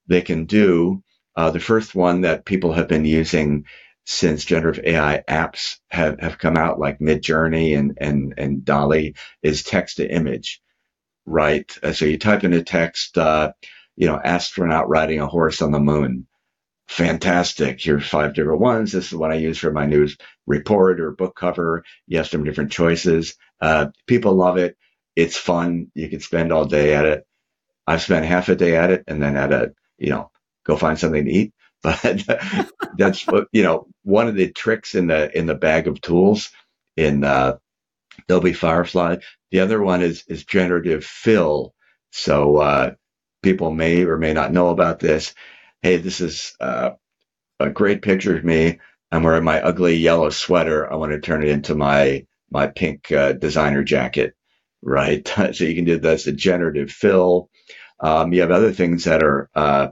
they 0.09 0.23
can 0.23 0.47
do. 0.47 1.03
Uh, 1.37 1.51
the 1.51 1.61
first 1.61 1.95
one 1.95 2.23
that 2.23 2.45
people 2.45 2.73
have 2.73 2.89
been 2.89 3.05
using 3.05 3.67
since 4.07 4.45
generative 4.45 4.85
AI 4.85 5.23
apps 5.29 5.79
have, 5.89 6.19
have 6.21 6.39
come 6.39 6.57
out, 6.57 6.79
like 6.79 7.01
Midjourney 7.01 7.77
and, 7.79 7.99
and, 8.01 8.35
and 8.39 8.65
DALL-E, 8.65 9.15
is 9.43 9.63
text 9.63 9.99
to 9.99 10.11
image, 10.11 10.63
right? 11.27 11.71
Uh, 11.83 11.93
so 11.93 12.05
you 12.05 12.19
type 12.19 12.45
in 12.45 12.53
a 12.55 12.63
text, 12.63 13.19
uh, 13.19 13.53
you 13.97 14.09
know, 14.09 14.21
astronaut 14.23 14.89
riding 14.89 15.21
a 15.21 15.27
horse 15.29 15.63
on 15.63 15.73
the 15.73 15.81
moon. 15.81 16.27
Fantastic. 16.89 17.81
Here's 17.83 18.07
five 18.09 18.35
different 18.35 18.61
ones. 18.61 18.93
This 18.93 19.07
is 19.09 19.15
what 19.15 19.33
I 19.33 19.37
use 19.37 19.59
for 19.59 19.73
my 19.73 19.87
news 19.87 20.17
report 20.47 21.01
or 21.01 21.13
book 21.13 21.37
cover. 21.37 21.85
You 22.07 22.19
have 22.19 22.29
some 22.29 22.45
different 22.45 22.73
choices. 22.73 23.37
Uh, 23.61 23.89
people 24.07 24.35
love 24.35 24.59
it. 24.59 24.77
It's 25.17 25.37
fun. 25.37 25.91
You 25.95 26.09
can 26.11 26.21
spend 26.21 26.53
all 26.53 26.67
day 26.67 26.95
at 26.95 27.07
it. 27.07 27.27
I've 27.87 28.03
spent 28.03 28.27
half 28.27 28.49
a 28.51 28.57
day 28.57 28.77
at 28.77 28.91
it 28.91 29.05
and 29.09 29.23
then 29.23 29.37
at 29.37 29.53
a, 29.53 29.75
you 29.99 30.11
know, 30.11 30.31
go 30.67 30.77
find 30.77 30.99
something 30.99 31.25
to 31.27 31.33
eat. 31.33 31.55
But 31.83 32.25
that's, 32.99 33.27
you 33.53 33.63
know, 33.63 33.89
one 34.05 34.29
of 34.29 34.37
the 34.37 34.53
tricks 34.53 34.95
in 34.97 35.09
the, 35.09 35.37
in 35.39 35.47
the 35.47 35.55
bag 35.55 35.89
of 35.89 36.01
tools 36.01 36.51
in, 36.97 37.25
uh, 37.25 37.59
Adobe 38.29 38.53
Firefly. 38.55 39.17
The 39.53 39.61
other 39.61 39.83
one 39.83 40.03
is, 40.03 40.25
is 40.29 40.45
generative 40.45 41.05
fill. 41.05 41.75
So, 42.13 42.59
uh, 42.59 42.93
people 43.43 43.71
may 43.73 44.05
or 44.05 44.19
may 44.19 44.33
not 44.33 44.53
know 44.53 44.71
about 44.71 45.01
this. 45.01 45.35
Hey, 45.83 45.99
this 45.99 46.21
is 46.21 46.55
uh, 46.61 46.91
a 47.61 47.71
great 47.71 48.03
picture 48.03 48.37
of 48.37 48.45
me. 48.45 48.79
I'm 49.11 49.23
wearing 49.23 49.45
my 49.45 49.61
ugly 49.63 49.97
yellow 49.97 50.31
sweater. 50.31 50.91
I 50.93 50.97
want 50.97 51.13
to 51.13 51.21
turn 51.21 51.43
it 51.43 51.49
into 51.49 51.75
my 51.75 52.27
my 52.51 52.69
pink 52.69 53.11
uh, 53.13 53.33
designer 53.33 53.83
jacket, 53.85 54.35
right? 54.83 55.27
so 55.53 55.65
you 55.65 55.75
can 55.75 55.85
do 55.85 55.99
that's 55.99 56.27
a 56.27 56.33
generative 56.33 56.91
fill. 56.91 57.51
Um, 58.01 58.33
you 58.33 58.43
have 58.43 58.51
other 58.51 58.73
things 58.73 59.05
that 59.05 59.23
are 59.23 59.49
uh, 59.55 59.89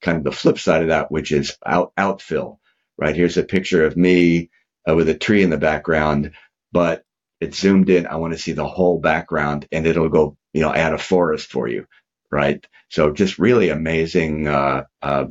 kind 0.00 0.18
of 0.18 0.24
the 0.24 0.32
flip 0.32 0.58
side 0.58 0.82
of 0.82 0.88
that, 0.88 1.10
which 1.10 1.32
is 1.32 1.56
out 1.66 1.92
outfill, 1.98 2.58
right? 2.96 3.16
Here's 3.16 3.36
a 3.36 3.44
picture 3.44 3.84
of 3.84 3.96
me 3.96 4.50
uh, 4.88 4.94
with 4.94 5.08
a 5.08 5.14
tree 5.14 5.42
in 5.42 5.50
the 5.50 5.58
background, 5.58 6.32
but 6.72 7.04
it's 7.40 7.58
zoomed 7.58 7.90
in. 7.90 8.06
I 8.06 8.16
want 8.16 8.32
to 8.32 8.38
see 8.38 8.52
the 8.52 8.66
whole 8.66 9.00
background, 9.00 9.66
and 9.72 9.86
it'll 9.86 10.08
go, 10.08 10.36
you 10.52 10.62
know, 10.62 10.72
add 10.72 10.94
a 10.94 10.98
forest 10.98 11.50
for 11.50 11.68
you, 11.68 11.86
right? 12.30 12.64
So 12.88 13.12
just 13.12 13.38
really 13.38 13.70
amazing 13.70 14.46
uh, 14.48 14.84
uh 15.02 15.26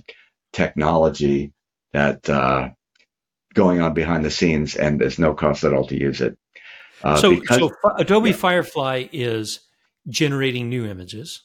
technology 0.53 1.53
that 1.93 2.29
uh, 2.29 2.69
going 3.53 3.81
on 3.81 3.93
behind 3.93 4.23
the 4.23 4.31
scenes, 4.31 4.75
and 4.75 4.99
there's 4.99 5.19
no 5.19 5.33
cost 5.33 5.63
at 5.63 5.73
all 5.73 5.85
to 5.87 5.99
use 5.99 6.21
it. 6.21 6.37
Uh, 7.03 7.17
so, 7.17 7.31
because, 7.31 7.57
so 7.57 7.71
Adobe 7.97 8.29
yeah. 8.29 8.35
Firefly 8.35 9.07
is 9.11 9.61
generating 10.07 10.69
new 10.69 10.85
images. 10.85 11.43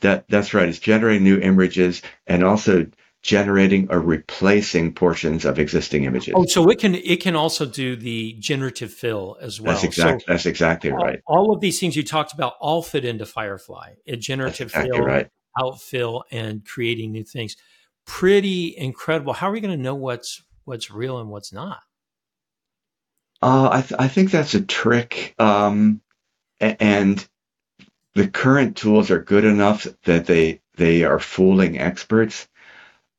That 0.00 0.26
that's 0.28 0.54
right. 0.54 0.68
It's 0.68 0.78
generating 0.78 1.24
new 1.24 1.38
images 1.38 2.02
and 2.26 2.42
also 2.42 2.86
generating 3.22 3.90
or 3.90 4.00
replacing 4.00 4.94
portions 4.94 5.44
of 5.44 5.58
existing 5.58 6.04
images. 6.04 6.34
Oh, 6.36 6.44
so 6.46 6.68
it 6.70 6.78
can 6.78 6.94
it 6.94 7.20
can 7.20 7.36
also 7.36 7.66
do 7.66 7.96
the 7.96 8.34
generative 8.38 8.92
fill 8.92 9.36
as 9.40 9.60
well. 9.60 9.72
That's 9.72 9.84
exactly 9.84 10.20
so 10.20 10.32
that's 10.32 10.46
exactly 10.46 10.90
all, 10.90 10.98
right. 10.98 11.20
All 11.26 11.54
of 11.54 11.60
these 11.60 11.78
things 11.78 11.96
you 11.96 12.02
talked 12.02 12.32
about 12.32 12.54
all 12.60 12.82
fit 12.82 13.04
into 13.04 13.26
Firefly. 13.26 13.94
A 14.06 14.16
generative 14.16 14.68
exactly 14.68 14.96
fill, 14.96 15.04
right. 15.06 15.28
outfill, 15.58 16.22
and 16.30 16.64
creating 16.64 17.12
new 17.12 17.24
things. 17.24 17.56
Pretty 18.06 18.74
incredible. 18.76 19.34
How 19.34 19.48
are 19.48 19.52
we 19.52 19.60
going 19.60 19.76
to 19.76 19.82
know 19.82 19.94
what's 19.94 20.42
what's 20.64 20.90
real 20.90 21.18
and 21.18 21.28
what's 21.28 21.52
not? 21.52 21.80
Uh, 23.42 23.70
I, 23.72 23.80
th- 23.80 24.00
I 24.00 24.08
think 24.08 24.30
that's 24.30 24.54
a 24.54 24.60
trick. 24.60 25.34
Um, 25.38 26.02
and 26.60 27.26
the 28.14 28.28
current 28.28 28.76
tools 28.76 29.10
are 29.10 29.22
good 29.22 29.44
enough 29.44 29.86
that 30.04 30.26
they 30.26 30.60
they 30.76 31.04
are 31.04 31.18
fooling 31.18 31.78
experts. 31.78 32.48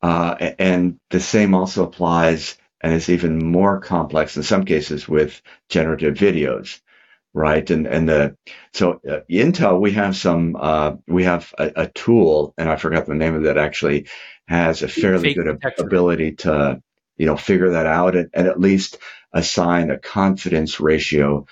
Uh, 0.02 0.36
and 0.58 1.00
the 1.10 1.20
same 1.20 1.54
also 1.54 1.84
applies 1.84 2.58
and 2.82 2.94
is 2.94 3.10
even 3.10 3.46
more 3.46 3.80
complex 3.80 4.36
in 4.36 4.44
some 4.44 4.66
cases 4.66 5.08
with 5.08 5.42
generative 5.70 6.16
videos, 6.16 6.80
right? 7.34 7.70
And 7.70 7.86
and 7.86 8.10
the 8.10 8.36
so 8.74 9.00
uh, 9.08 9.20
Intel 9.30 9.80
we 9.80 9.92
have 9.92 10.16
some 10.16 10.56
uh, 10.60 10.96
we 11.08 11.24
have 11.26 11.54
a, 11.58 11.72
a, 11.76 11.88
tool 11.88 12.54
and 12.58 12.70
I 12.70 12.78
forgot 12.78 13.06
the 13.06 13.14
name 13.14 13.36
of 13.36 13.44
that 13.44 13.58
actually 13.58 14.08
has 14.48 14.82
a 14.82 14.88
fairly 14.88 15.34
good 15.34 15.46
detector. 15.46 15.84
ability 15.84 16.34
to 16.38 16.82
you 17.18 17.28
know 17.28 17.38
figure 17.38 17.72
that 17.72 17.86
out 17.86 18.16
and, 18.16 18.30
and 18.34 18.48
at 18.48 18.60
least 18.60 18.98
assign 19.32 19.92
a 19.92 20.00
confidence 20.00 20.80
ratio 20.80 21.46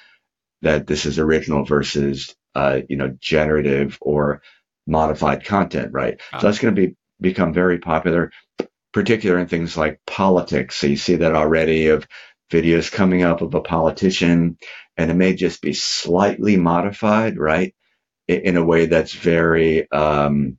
that 0.63 0.87
this 0.87 1.05
is 1.05 1.19
original 1.19 1.63
versus 1.63 2.35
uh, 2.55 2.79
you 2.89 2.97
know 2.97 3.15
generative 3.21 3.99
or 4.01 4.41
modified 4.87 5.45
content, 5.45 5.93
right? 5.93 6.19
So 6.31 6.47
that's 6.47 6.59
going 6.59 6.75
to 6.75 6.87
be 6.87 6.95
become 7.21 7.53
very 7.53 7.79
popular, 7.79 8.31
particularly 8.93 9.43
in 9.43 9.47
things 9.47 9.77
like 9.77 10.01
politics. 10.05 10.75
So 10.75 10.87
you 10.87 10.97
see 10.97 11.15
that 11.17 11.35
already 11.35 11.87
of 11.87 12.07
videos 12.51 12.91
coming 12.91 13.23
up 13.23 13.41
of 13.41 13.53
a 13.53 13.61
politician, 13.61 14.57
and 14.97 15.11
it 15.11 15.15
may 15.15 15.35
just 15.35 15.61
be 15.61 15.73
slightly 15.73 16.57
modified, 16.57 17.37
right, 17.37 17.75
in 18.27 18.57
a 18.57 18.65
way 18.65 18.85
that's 18.87 19.13
very 19.13 19.89
um, 19.91 20.57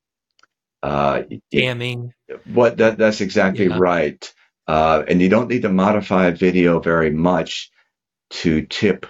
uh, 0.83 1.23
damning. 1.51 2.13
What 2.45 2.79
that 2.79 2.99
that's 2.99 3.21
exactly 3.21 3.67
yeah. 3.67 3.79
right. 3.79 4.35
Uh, 4.67 5.03
and 5.09 5.21
you 5.21 5.29
don't 5.29 5.49
need 5.49 5.63
to 5.63 5.69
modify 5.69 6.29
a 6.29 6.35
video 6.35 6.79
very 6.79 7.11
much 7.11 7.71
to 8.31 8.63
tip 8.67 9.05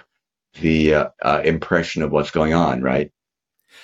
the 0.59 0.95
uh, 0.95 1.09
uh, 1.21 1.41
impression 1.45 2.01
of 2.01 2.11
what's 2.11 2.31
going 2.31 2.53
on, 2.53 2.81
right? 2.81 3.11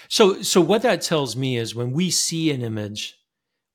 So, 0.10 0.42
so 0.42 0.62
what 0.62 0.82
that 0.82 1.02
tells 1.02 1.36
me 1.36 1.58
is 1.58 1.76
when 1.76 1.92
we 1.92 2.10
see 2.10 2.52
an 2.52 2.62
image, 2.62 3.16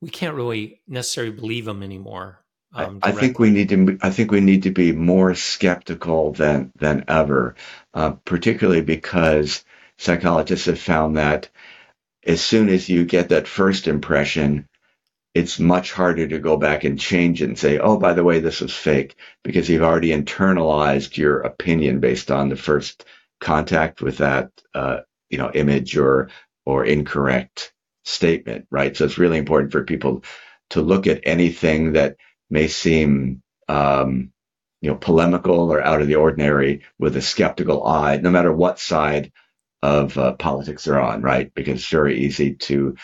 we 0.03 0.11
can't 0.11 0.35
really 0.35 0.81
necessarily 0.87 1.33
believe 1.33 1.65
them 1.65 1.83
anymore. 1.83 2.41
Um, 2.75 2.99
I, 3.03 3.13
think 3.13 3.39
we 3.39 3.51
need 3.51 3.69
to. 3.69 3.99
I 4.03 4.11
think 4.11 4.31
we 4.31 4.41
need 4.41 4.65
to 4.65 4.71
be 4.71 4.93
more 4.93 5.35
skeptical 5.35 6.33
than 6.33 6.73
than 6.77 7.05
ever, 7.07 7.55
uh, 7.95 8.13
particularly 8.25 8.81
because 8.81 9.65
psychologists 9.99 10.67
have 10.67 10.81
found 10.81 11.17
that 11.19 11.51
as 12.25 12.41
soon 12.41 12.69
as 12.69 12.89
you 12.89 13.05
get 13.05 13.29
that 13.29 13.47
first 13.47 13.89
impression, 13.89 14.69
it's 15.35 15.59
much 15.59 15.93
harder 15.93 16.27
to 16.27 16.39
go 16.39 16.57
back 16.57 16.85
and 16.85 16.99
change 16.99 17.43
and 17.43 17.59
say, 17.59 17.79
oh, 17.79 17.99
by 17.99 18.15
the 18.15 18.25
way, 18.25 18.41
this 18.41 18.61
was 18.61 18.75
fake, 18.75 19.17
because 19.45 19.69
you've 19.69 19.83
already 19.83 20.09
internalized 20.09 21.17
your 21.17 21.41
opinion 21.41 22.01
based 22.01 22.31
on 22.31 22.49
the 22.49 22.57
first 22.57 23.05
contact 23.41 24.01
with 24.01 24.19
that, 24.19 24.51
uh, 24.75 25.01
you 25.29 25.37
know, 25.39 25.51
image 25.53 25.97
or 25.97 26.31
or 26.65 26.87
incorrect 26.87 27.72
statement, 28.05 28.67
right? 28.71 28.97
So 28.97 29.05
it's 29.05 29.19
really 29.19 29.39
important 29.39 29.73
for 29.73 29.85
people 29.85 30.25
to 30.71 30.83
look 30.83 31.07
at 31.07 31.23
anything 31.25 31.95
that 31.95 32.17
may 32.51 32.69
seem, 32.69 33.43
um, 33.69 34.33
you 34.81 34.91
know, 34.91 34.97
polemical 34.97 35.73
or 35.73 35.83
out 35.83 36.03
of 36.03 36.09
the 36.09 36.17
ordinary 36.17 36.83
with 36.99 37.17
a 37.17 37.23
skeptical 37.23 37.87
eye, 37.87 38.19
no 38.19 38.31
matter 38.31 38.53
what 38.53 38.79
side 38.81 39.33
of 39.83 40.17
uh, 40.19 40.35
politics 40.35 40.85
they're 40.85 41.01
on, 41.01 41.23
right? 41.23 41.53
Because 41.55 41.81
it's 41.81 41.91
very 41.91 42.21
easy 42.21 42.55
to 42.55 42.97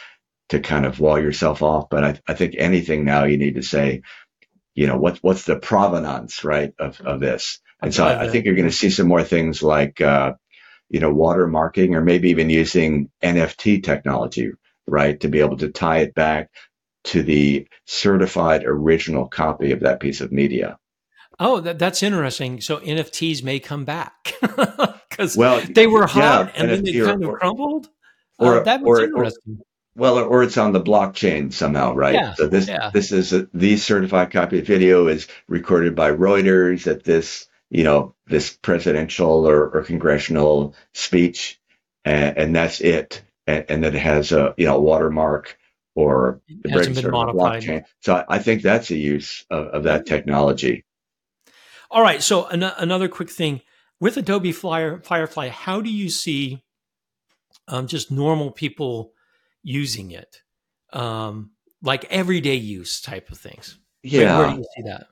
to 0.51 0.61
kind 0.61 0.87
of 0.87 1.01
wall 1.01 1.21
yourself 1.21 1.63
off. 1.63 1.89
But 1.91 2.05
I, 2.05 2.21
I 2.29 2.35
think 2.35 2.55
anything 2.59 3.05
now 3.05 3.25
you 3.25 3.39
need 3.39 3.57
to 3.57 3.63
say, 3.63 4.03
you 4.75 4.87
know, 4.89 4.99
what's 4.99 5.23
what's 5.23 5.45
the 5.45 5.59
provenance, 5.59 6.45
right, 6.45 6.75
of 6.79 7.01
of 7.03 7.21
this? 7.21 7.61
And 7.83 7.95
so 7.95 8.07
I, 8.07 8.25
I 8.25 8.29
think 8.31 8.47
you're 8.47 8.57
going 8.57 8.69
to 8.69 8.75
see 8.75 8.91
some 8.91 9.09
more 9.09 9.25
things 9.25 9.63
like, 9.63 10.01
uh, 10.01 10.35
you 10.91 11.01
know, 11.01 11.15
watermarking 11.15 11.95
or 11.95 12.03
maybe 12.03 12.31
even 12.31 12.51
using 12.51 13.11
NFT 13.23 13.83
technology, 13.85 14.51
right, 14.89 15.19
to 15.21 15.29
be 15.29 15.41
able 15.41 15.57
to 15.59 15.71
tie 15.71 15.99
it 15.99 16.15
back 16.15 16.51
to 17.05 17.23
the 17.23 17.67
certified 17.87 18.65
original 18.65 19.27
copy 19.27 19.73
of 19.73 19.81
that 19.81 20.01
piece 20.01 20.21
of 20.21 20.33
media. 20.33 20.79
Oh, 21.41 21.61
that, 21.61 21.79
that's 21.79 22.03
interesting. 22.03 22.61
So 22.61 22.79
NFTs 22.79 23.43
may 23.43 23.61
come 23.61 23.85
back 23.85 24.35
because 24.41 25.37
well, 25.37 25.61
they 25.71 25.87
were 25.87 26.07
hot 26.07 26.47
yeah, 26.47 26.53
and 26.57 26.71
NFT 26.71 26.75
then 26.75 26.85
they 26.85 27.01
kind 27.01 27.25
or, 27.25 27.35
of 27.35 27.41
crumbled. 27.41 27.89
Or, 28.39 28.61
uh, 28.61 28.63
that 28.65 28.81
was 28.83 29.01
or, 29.01 29.05
interesting. 29.05 29.61
Well, 29.95 30.19
or 30.19 30.43
it's 30.45 30.57
on 30.57 30.73
the 30.73 30.81
blockchain 30.81 31.53
somehow, 31.53 31.95
right? 31.95 32.15
Yeah, 32.15 32.35
so 32.35 32.47
this 32.47 32.69
yeah. 32.69 32.91
this 32.93 33.11
is 33.11 33.33
a, 33.33 33.49
the 33.53 33.77
certified 33.77 34.31
copy 34.31 34.61
of 34.61 34.67
video 34.67 35.09
is 35.09 35.27
recorded 35.49 35.97
by 35.97 36.13
Reuters 36.13 36.87
at 36.87 37.03
this 37.03 37.49
you 37.71 37.85
know 37.85 38.15
this 38.27 38.57
presidential 38.57 39.49
or, 39.49 39.69
or 39.71 39.83
congressional 39.83 40.75
speech, 40.95 41.61
and, 42.05 42.37
and 42.39 42.57
that's 42.57 42.81
it, 42.81 43.23
and, 43.49 43.65
and 43.69 43.85
then 43.85 43.95
it 43.97 44.01
has 44.01 44.31
a 44.33 44.55
you 44.57 44.67
know 44.67 44.81
watermark 44.81 45.59
or 45.95 46.41
the 46.49 46.77
registered 46.77 47.13
blockchain. 47.13 47.85
So 48.01 48.25
I, 48.29 48.39
think 48.39 48.63
that's 48.63 48.93
a 48.93 48.97
use 48.97 49.45
of, 49.51 49.67
of 49.67 49.83
that 49.83 50.07
technology. 50.07 50.85
All 51.91 52.03
right. 52.03 52.23
So 52.23 52.47
an- 52.47 52.63
another 52.63 53.09
quick 53.09 53.31
thing 53.31 53.63
with 53.99 54.17
Adobe 54.17 54.53
Flyer, 54.53 55.01
Firefly, 55.03 55.49
how 55.49 55.81
do 55.81 55.91
you 55.91 56.09
see 56.09 56.63
um, 57.67 57.89
just 57.89 58.13
normal 58.13 58.53
people? 58.53 59.13
using 59.63 60.13
it, 60.13 60.43
um, 60.93 61.51
like 61.83 62.05
everyday 62.07 62.55
use 62.55 63.01
type 63.01 63.31
of 63.31 63.39
things. 63.39 63.79
Yeah. 64.03 64.39
Where, 64.39 64.47
where 64.47 64.57
do 64.57 64.61
you 64.61 64.67
see 64.77 64.83
that? 64.85 65.07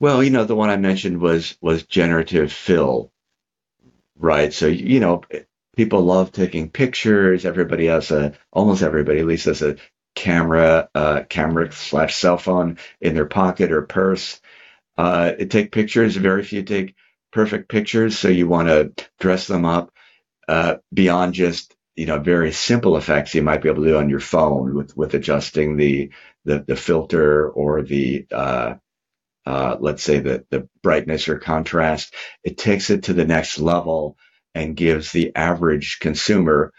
Well, 0.00 0.22
you 0.22 0.30
know, 0.30 0.44
the 0.44 0.56
one 0.56 0.70
I 0.70 0.76
mentioned 0.76 1.20
was 1.20 1.56
was 1.60 1.84
generative 1.84 2.52
fill, 2.52 3.12
right? 4.16 4.52
So 4.52 4.66
you 4.66 5.00
know, 5.00 5.22
people 5.76 6.02
love 6.02 6.32
taking 6.32 6.70
pictures. 6.70 7.44
Everybody 7.44 7.86
has 7.86 8.10
a, 8.10 8.34
almost 8.52 8.82
everybody 8.82 9.20
at 9.20 9.26
least 9.26 9.46
has 9.46 9.62
a 9.62 9.76
camera, 10.14 10.88
uh, 10.94 11.22
camera 11.28 11.72
slash 11.72 12.16
cell 12.16 12.38
phone 12.38 12.78
in 13.00 13.14
their 13.14 13.26
pocket 13.26 13.72
or 13.72 13.82
purse. 13.82 14.40
Uh, 14.98 15.32
take 15.32 15.72
pictures. 15.72 16.16
Very 16.16 16.44
few 16.44 16.62
take 16.62 16.94
perfect 17.32 17.68
pictures, 17.68 18.18
so 18.18 18.28
you 18.28 18.46
want 18.46 18.68
to 18.68 18.92
dress 19.18 19.46
them 19.46 19.64
up 19.64 19.90
uh, 20.48 20.76
beyond 20.92 21.34
just 21.34 21.74
you 21.96 22.06
know 22.06 22.18
very 22.18 22.52
simple 22.52 22.96
effects 22.96 23.34
you 23.34 23.42
might 23.42 23.62
be 23.62 23.68
able 23.68 23.82
to 23.84 23.90
do 23.90 23.96
on 23.96 24.10
your 24.10 24.20
phone 24.20 24.74
with 24.74 24.96
with 24.96 25.14
adjusting 25.14 25.76
the 25.76 26.10
the, 26.44 26.60
the 26.60 26.76
filter 26.76 27.48
or 27.48 27.82
the 27.82 28.26
uh, 28.30 28.74
uh, 29.46 29.76
let's 29.80 30.02
say 30.02 30.20
the 30.20 30.44
the 30.50 30.68
brightness 30.82 31.28
or 31.28 31.38
contrast. 31.38 32.14
It 32.44 32.58
takes 32.58 32.90
it 32.90 33.04
to 33.04 33.14
the 33.14 33.24
next 33.24 33.58
level 33.58 34.16
and 34.54 34.76
gives 34.76 35.12
the 35.12 35.34
average 35.34 35.98
consumer 36.00 36.72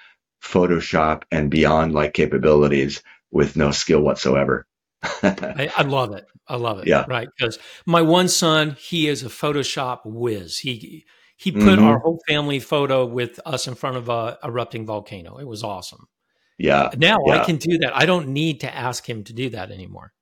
Photoshop 0.44 1.24
and 1.32 1.50
beyond 1.50 1.94
like 1.94 2.14
capabilities 2.14 3.02
with 3.32 3.56
no 3.56 3.72
skill 3.72 4.02
whatsoever. 4.02 4.68
I, 5.24 5.72
I, 5.76 5.84
love 5.84 6.14
it. 6.14 6.26
I 6.48 6.56
love 6.56 6.80
it. 6.80 6.88
Yeah. 6.88 7.06
Right. 7.08 7.28
Because 7.38 7.60
my 7.86 8.02
one 8.02 8.28
son, 8.28 8.76
he 8.80 9.08
is 9.08 9.24
a 9.24 9.30
Photoshop 9.30 10.02
whiz. 10.06 10.60
He 10.60 11.06
he 11.38 11.52
put 11.52 11.62
mm-hmm. 11.62 11.84
our 11.84 12.00
whole 12.00 12.20
family 12.28 12.60
photo 12.60 13.06
with 13.06 13.40
us 13.46 13.68
in 13.68 13.76
front 13.76 13.98
of 13.98 14.08
a 14.08 14.38
erupting 14.44 14.86
volcano. 14.86 15.38
It 15.38 15.48
was 15.48 15.64
awesome. 15.64 16.08
Yeah. 16.58 16.92
Now 16.96 17.18
yeah. 17.26 17.42
I 17.42 17.46
can 17.46 17.58
do 17.58 17.80
that. 17.80 17.96
I 17.96 18.06
don't 18.06 18.30
need 18.30 18.62
to 18.62 18.74
ask 18.74 19.08
him 19.08 19.24
to 19.26 19.34
do 19.34 19.50
that 19.50 19.72
anymore. 19.72 20.14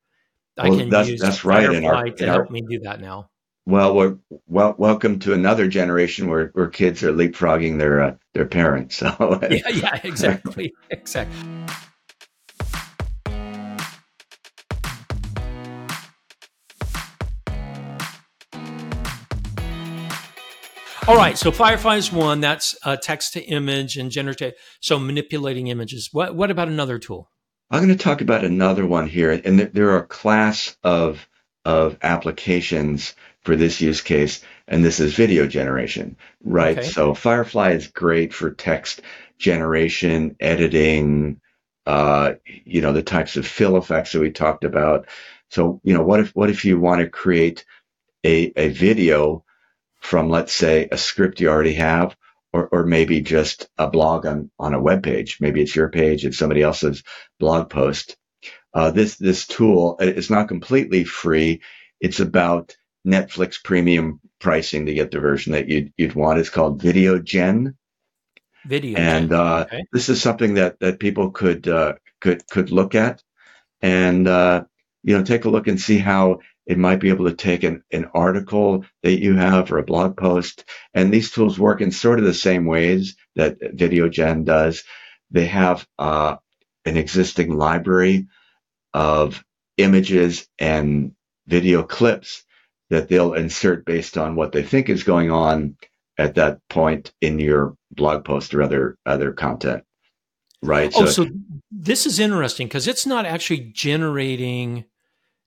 Well, 0.57 0.73
I 0.73 0.77
can 0.77 0.89
that's, 0.89 1.09
use 1.09 1.21
that's 1.21 1.45
right. 1.45 1.67
Firefly 1.67 1.89
our, 1.89 2.09
to 2.09 2.25
help 2.25 2.49
me 2.49 2.61
do 2.61 2.79
that 2.79 3.01
now. 3.01 3.29
Well, 3.67 3.93
we're, 3.93 4.17
well, 4.47 4.73
welcome 4.79 5.19
to 5.19 5.33
another 5.33 5.67
generation 5.67 6.27
where, 6.27 6.47
where 6.53 6.67
kids 6.67 7.03
are 7.03 7.13
leapfrogging 7.13 7.77
their 7.77 8.01
uh, 8.01 8.15
their 8.33 8.47
parents. 8.47 9.01
So 9.11 9.39
yeah, 9.49 9.69
yeah, 9.69 9.99
exactly, 10.03 10.73
exactly. 10.89 11.37
All 21.07 21.15
right, 21.17 21.37
so 21.37 21.51
Firefly 21.51 21.97
is 21.97 22.11
one. 22.11 22.41
That's 22.41 22.75
uh, 22.83 22.95
text 22.95 23.33
to 23.33 23.43
image 23.43 23.97
and 23.97 24.09
generative. 24.09 24.53
So 24.79 24.97
manipulating 24.97 25.67
images. 25.67 26.09
What 26.11 26.35
what 26.35 26.49
about 26.49 26.67
another 26.67 26.97
tool? 26.97 27.29
I'm 27.69 27.85
going 27.85 27.95
to 27.95 28.03
talk 28.03 28.21
about 28.21 28.43
another 28.43 28.87
one 28.87 29.07
here, 29.07 29.31
and 29.31 29.59
there 29.59 29.91
are 29.91 29.99
a 29.99 30.07
class 30.07 30.75
of 30.83 31.27
of 31.65 31.97
applications 32.01 33.15
for 33.41 33.55
this 33.55 33.81
use 33.81 34.01
case, 34.01 34.43
and 34.67 34.85
this 34.85 34.99
is 34.99 35.15
video 35.15 35.47
generation, 35.47 36.15
right? 36.43 36.77
Okay. 36.77 36.87
So 36.87 37.13
Firefly 37.13 37.71
is 37.71 37.87
great 37.87 38.33
for 38.33 38.51
text 38.51 39.01
generation, 39.37 40.35
editing, 40.39 41.41
uh, 41.85 42.33
you 42.45 42.81
know, 42.81 42.93
the 42.93 43.03
types 43.03 43.37
of 43.37 43.47
fill 43.47 43.77
effects 43.77 44.11
that 44.11 44.19
we 44.19 44.31
talked 44.31 44.63
about. 44.63 45.07
So, 45.49 45.81
you 45.83 45.93
know, 45.93 46.03
what 46.03 46.19
if 46.19 46.35
what 46.35 46.49
if 46.49 46.65
you 46.65 46.79
want 46.79 47.01
to 47.01 47.09
create 47.09 47.65
a, 48.23 48.51
a 48.55 48.69
video 48.69 49.43
from, 49.99 50.29
let's 50.29 50.53
say, 50.53 50.87
a 50.91 50.97
script 50.97 51.41
you 51.41 51.49
already 51.49 51.73
have, 51.75 52.15
or, 52.53 52.67
or 52.67 52.85
maybe 52.85 53.21
just 53.21 53.69
a 53.77 53.89
blog 53.89 54.25
on, 54.25 54.51
on 54.59 54.73
a 54.73 54.81
web 54.81 55.03
page. 55.03 55.37
Maybe 55.39 55.61
it's 55.61 55.75
your 55.75 55.89
page, 55.89 56.25
it's 56.25 56.37
somebody 56.37 56.61
else's 56.61 57.03
blog 57.39 57.69
post. 57.69 58.17
Uh, 58.73 58.91
this, 58.91 59.17
this 59.17 59.47
tool 59.47 59.97
is 59.99 60.29
not 60.29 60.47
completely 60.47 61.03
free. 61.03 61.61
It's 61.99 62.19
about 62.19 62.75
Netflix 63.05 63.61
premium 63.63 64.19
pricing 64.39 64.85
to 64.85 64.93
get 64.93 65.11
the 65.11 65.19
version 65.19 65.53
that 65.53 65.67
you'd, 65.67 65.93
you'd 65.97 66.15
want. 66.15 66.39
It's 66.39 66.49
called 66.49 66.81
Video. 66.81 67.19
Gen. 67.19 67.75
And, 68.97 69.33
uh, 69.33 69.65
okay. 69.67 69.83
this 69.91 70.09
is 70.09 70.21
something 70.21 70.55
that, 70.55 70.79
that 70.79 70.99
people 70.99 71.31
could, 71.31 71.67
uh, 71.67 71.95
could, 72.19 72.47
could 72.47 72.71
look 72.71 72.95
at 72.95 73.21
and, 73.81 74.27
uh, 74.27 74.63
you 75.03 75.17
know, 75.17 75.23
take 75.23 75.45
a 75.45 75.49
look 75.49 75.67
and 75.67 75.81
see 75.81 75.97
how 75.97 76.39
it 76.65 76.77
might 76.77 76.99
be 76.99 77.09
able 77.09 77.25
to 77.25 77.35
take 77.35 77.63
an, 77.63 77.83
an 77.91 78.09
article 78.13 78.85
that 79.01 79.19
you 79.19 79.35
have 79.35 79.71
or 79.71 79.79
a 79.79 79.83
blog 79.83 80.15
post. 80.15 80.63
And 80.93 81.11
these 81.11 81.31
tools 81.31 81.59
work 81.59 81.81
in 81.81 81.91
sort 81.91 82.19
of 82.19 82.25
the 82.25 82.33
same 82.33 82.65
ways 82.65 83.15
that 83.35 83.59
VideoGen 83.59 84.45
does. 84.45 84.83
They 85.31 85.47
have 85.47 85.87
uh, 85.97 86.35
an 86.85 86.97
existing 86.97 87.55
library 87.55 88.27
of 88.93 89.43
images 89.77 90.47
and 90.59 91.13
video 91.47 91.83
clips 91.83 92.43
that 92.89 93.07
they'll 93.07 93.33
insert 93.33 93.85
based 93.85 94.17
on 94.17 94.35
what 94.35 94.51
they 94.51 94.63
think 94.63 94.89
is 94.89 95.03
going 95.03 95.31
on 95.31 95.77
at 96.17 96.35
that 96.35 96.59
point 96.69 97.13
in 97.21 97.39
your 97.39 97.75
blog 97.91 98.25
post 98.25 98.53
or 98.53 98.61
other 98.61 98.97
other 99.05 99.31
content 99.31 99.83
right 100.61 100.91
oh 100.95 101.05
so, 101.05 101.25
so 101.25 101.31
this 101.71 102.05
is 102.05 102.19
interesting 102.19 102.67
because 102.67 102.87
it's 102.87 103.05
not 103.05 103.25
actually 103.25 103.71
generating 103.73 104.85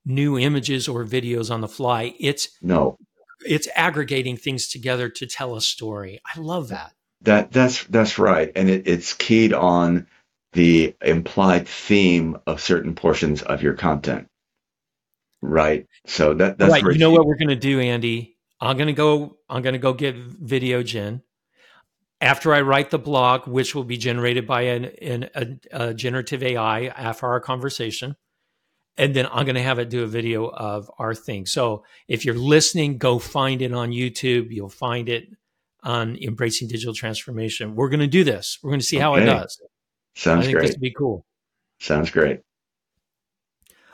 new 0.04 0.38
images 0.38 0.88
or 0.88 1.04
videos 1.04 1.50
on 1.50 1.60
the 1.60 1.68
fly. 1.68 2.14
It's 2.18 2.48
no, 2.60 2.98
it's 3.40 3.68
aggregating 3.74 4.36
things 4.36 4.68
together 4.68 5.08
to 5.08 5.26
tell 5.26 5.56
a 5.56 5.60
story. 5.60 6.20
I 6.34 6.40
love 6.40 6.68
that. 6.68 6.92
That 7.22 7.52
that's 7.52 7.84
that's 7.84 8.18
right, 8.18 8.52
and 8.54 8.68
it, 8.68 8.86
it's 8.86 9.14
keyed 9.14 9.52
on 9.52 10.06
the 10.54 10.94
implied 11.02 11.68
theme 11.68 12.38
of 12.46 12.60
certain 12.60 12.94
portions 12.94 13.42
of 13.42 13.62
your 13.62 13.74
content. 13.74 14.28
Right. 15.42 15.86
So 16.06 16.34
that 16.34 16.58
that's 16.58 16.82
right. 16.82 16.92
You 16.92 16.98
know 16.98 17.10
what 17.10 17.26
we're 17.26 17.36
gonna 17.36 17.56
do, 17.56 17.78
Andy? 17.80 18.38
I'm 18.60 18.78
gonna 18.78 18.94
go. 18.94 19.36
I'm 19.48 19.62
gonna 19.62 19.78
go 19.78 19.92
get 19.92 20.16
VideoGen. 20.16 21.22
After 22.20 22.54
I 22.54 22.62
write 22.62 22.90
the 22.90 22.98
blog, 22.98 23.46
which 23.46 23.74
will 23.74 23.84
be 23.84 23.98
generated 23.98 24.46
by 24.46 24.62
an, 24.62 24.84
an 25.02 25.28
a, 25.34 25.88
a 25.88 25.94
generative 25.94 26.42
AI 26.42 26.86
after 26.86 27.26
our 27.26 27.40
conversation, 27.40 28.16
and 28.96 29.14
then 29.14 29.26
I'm 29.30 29.44
going 29.44 29.56
to 29.56 29.62
have 29.62 29.78
it 29.78 29.90
do 29.90 30.04
a 30.04 30.06
video 30.06 30.46
of 30.46 30.90
our 30.98 31.14
thing. 31.14 31.44
So 31.46 31.84
if 32.08 32.24
you're 32.24 32.38
listening, 32.38 32.96
go 32.96 33.18
find 33.18 33.60
it 33.60 33.74
on 33.74 33.90
YouTube. 33.90 34.50
You'll 34.50 34.68
find 34.68 35.08
it 35.08 35.28
on 35.82 36.16
Embracing 36.16 36.68
Digital 36.68 36.94
Transformation. 36.94 37.74
We're 37.74 37.90
going 37.90 38.00
to 38.00 38.06
do 38.06 38.24
this. 38.24 38.58
We're 38.62 38.70
going 38.70 38.80
to 38.80 38.86
see 38.86 38.96
how 38.96 39.16
it 39.16 39.24
does. 39.26 39.60
Sounds 40.14 40.48
great. 40.48 40.62
This 40.62 40.70
would 40.72 40.80
be 40.80 40.92
cool. 40.92 41.24
Sounds 41.80 42.10
great. 42.10 42.40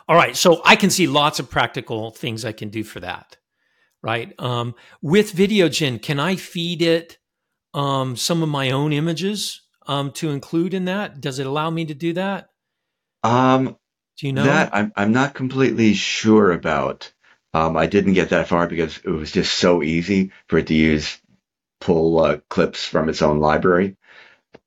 All 0.08 0.16
right. 0.16 0.36
So 0.36 0.60
I 0.64 0.76
can 0.76 0.90
see 0.90 1.06
lots 1.06 1.38
of 1.38 1.50
practical 1.50 2.10
things 2.10 2.44
I 2.44 2.52
can 2.52 2.68
do 2.68 2.84
for 2.84 3.00
that. 3.00 3.36
Right. 4.02 4.32
Um, 4.38 4.74
with 5.02 5.34
VideoGen, 5.34 6.00
can 6.02 6.18
I 6.18 6.36
feed 6.36 6.82
it 6.82 7.18
um, 7.74 8.16
some 8.16 8.42
of 8.42 8.48
my 8.48 8.70
own 8.70 8.92
images 8.92 9.62
um, 9.86 10.10
to 10.12 10.30
include 10.30 10.74
in 10.74 10.86
that? 10.86 11.20
Does 11.20 11.38
it 11.38 11.46
allow 11.46 11.70
me 11.70 11.84
to 11.86 11.94
do 11.94 12.14
that? 12.14 12.48
Um, 13.22 13.76
do 14.18 14.26
you 14.26 14.32
know 14.32 14.44
that? 14.44 14.74
I'm 14.74 14.92
I'm 14.96 15.12
not 15.12 15.34
completely 15.34 15.94
sure 15.94 16.52
about. 16.52 17.12
Um, 17.52 17.76
I 17.76 17.86
didn't 17.86 18.14
get 18.14 18.30
that 18.30 18.48
far 18.48 18.66
because 18.68 18.98
it 18.98 19.10
was 19.10 19.32
just 19.32 19.52
so 19.52 19.82
easy 19.82 20.32
for 20.46 20.58
it 20.58 20.68
to 20.68 20.74
use 20.74 21.18
pull 21.80 22.18
uh, 22.20 22.38
clips 22.48 22.84
from 22.84 23.08
its 23.08 23.22
own 23.22 23.40
library. 23.40 23.96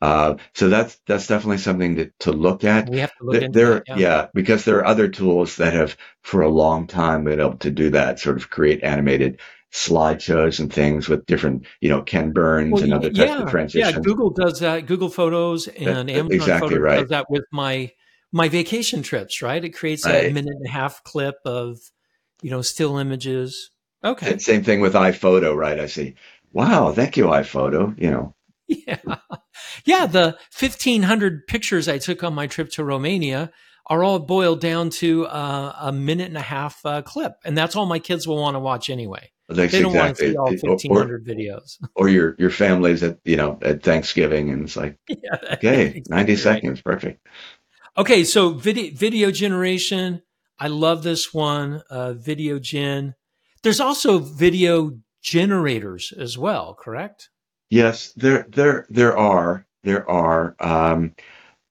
Uh, 0.01 0.35
so 0.53 0.69
that's 0.69 0.99
that's 1.07 1.27
definitely 1.27 1.57
something 1.57 1.95
to, 1.95 2.11
to 2.19 2.31
look 2.31 2.63
at. 2.63 2.89
We 2.89 2.99
have 2.99 3.15
to 3.17 3.23
look 3.23 3.41
into 3.41 3.57
there, 3.57 3.73
that, 3.75 3.83
yeah. 3.87 3.97
yeah, 3.97 4.27
because 4.33 4.65
there 4.65 4.79
are 4.79 4.85
other 4.85 5.07
tools 5.07 5.57
that 5.57 5.73
have 5.73 5.95
for 6.21 6.41
a 6.41 6.49
long 6.49 6.87
time 6.87 7.23
been 7.23 7.39
able 7.39 7.57
to 7.59 7.71
do 7.71 7.91
that, 7.91 8.19
sort 8.19 8.37
of 8.37 8.49
create 8.49 8.83
animated 8.83 9.39
slideshows 9.71 10.59
and 10.59 10.71
things 10.71 11.09
with 11.09 11.25
different, 11.25 11.65
you 11.81 11.89
know, 11.89 12.01
Ken 12.01 12.31
Burns 12.31 12.73
well, 12.73 12.83
and 12.83 12.93
other 12.93 13.09
yeah, 13.11 13.25
types 13.25 13.41
of 13.41 13.49
transitions. 13.49 13.95
Yeah, 13.95 14.01
Google 14.01 14.29
does 14.29 14.59
that. 14.59 14.85
Google 14.85 15.09
Photos 15.09 15.67
and 15.67 16.09
Amazon 16.11 16.31
exactly 16.31 16.69
Photos 16.69 16.83
right. 16.83 16.99
does 16.99 17.09
that 17.09 17.29
with 17.29 17.45
my 17.51 17.91
my 18.31 18.49
vacation 18.49 19.03
trips, 19.03 19.41
right? 19.41 19.63
It 19.63 19.69
creates 19.69 20.05
right. 20.05 20.25
a 20.25 20.33
minute 20.33 20.53
and 20.53 20.65
a 20.65 20.69
half 20.69 21.03
clip 21.03 21.35
of, 21.45 21.77
you 22.41 22.49
know, 22.49 22.61
still 22.61 22.97
images. 22.97 23.71
Okay. 24.03 24.37
Same 24.37 24.63
thing 24.63 24.81
with 24.81 24.93
iPhoto, 24.93 25.55
right? 25.55 25.79
I 25.79 25.85
see. 25.85 26.15
Wow, 26.51 26.91
thank 26.91 27.15
you, 27.15 27.25
iPhoto. 27.25 27.99
You 27.99 28.11
know. 28.11 28.35
Yeah. 28.67 28.99
Yeah. 29.85 30.05
The 30.05 30.37
1,500 30.57 31.47
pictures 31.47 31.87
I 31.87 31.97
took 31.97 32.23
on 32.23 32.33
my 32.33 32.47
trip 32.47 32.69
to 32.71 32.83
Romania 32.83 33.51
are 33.87 34.03
all 34.03 34.19
boiled 34.19 34.61
down 34.61 34.89
to 34.89 35.25
uh, 35.25 35.75
a 35.79 35.91
minute 35.91 36.27
and 36.27 36.37
a 36.37 36.41
half 36.41 36.85
uh, 36.85 37.01
clip. 37.01 37.33
And 37.43 37.57
that's 37.57 37.75
all 37.75 37.85
my 37.85 37.99
kids 37.99 38.27
will 38.27 38.37
want 38.37 38.55
to 38.55 38.59
watch 38.59 38.89
anyway. 38.89 39.31
That's 39.49 39.73
they 39.73 39.81
don't 39.81 39.91
exactly. 39.91 40.35
want 40.35 40.51
to 40.51 40.57
see 40.57 40.67
all 40.67 40.71
1,500 40.77 41.13
or, 41.13 41.19
videos. 41.19 41.77
Or 41.95 42.07
your, 42.07 42.35
your 42.39 42.49
family's 42.49 43.03
at, 43.03 43.19
you 43.25 43.35
know, 43.35 43.59
at 43.61 43.83
Thanksgiving 43.83 44.49
and 44.49 44.63
it's 44.63 44.77
like, 44.77 44.97
yeah, 45.09 45.37
okay, 45.53 45.87
exactly 45.87 46.03
90 46.09 46.35
seconds. 46.37 46.81
Right. 46.85 46.93
Perfect. 46.93 47.27
Okay, 47.95 48.23
so 48.23 48.49
video 48.53 48.91
video 48.95 49.29
generation. 49.29 50.23
I 50.57 50.67
love 50.67 51.03
this 51.03 51.33
one. 51.33 51.83
Uh, 51.89 52.13
video 52.13 52.57
gen. 52.57 53.13
There's 53.61 53.79
also 53.79 54.17
video 54.17 54.97
generators 55.21 56.11
as 56.17 56.37
well, 56.37 56.73
correct? 56.73 57.29
Yes, 57.73 58.11
there 58.15 58.45
there 58.49 58.85
there 58.91 59.17
are 59.17 59.65
there 59.83 60.07
are 60.07 60.55
um, 60.59 61.15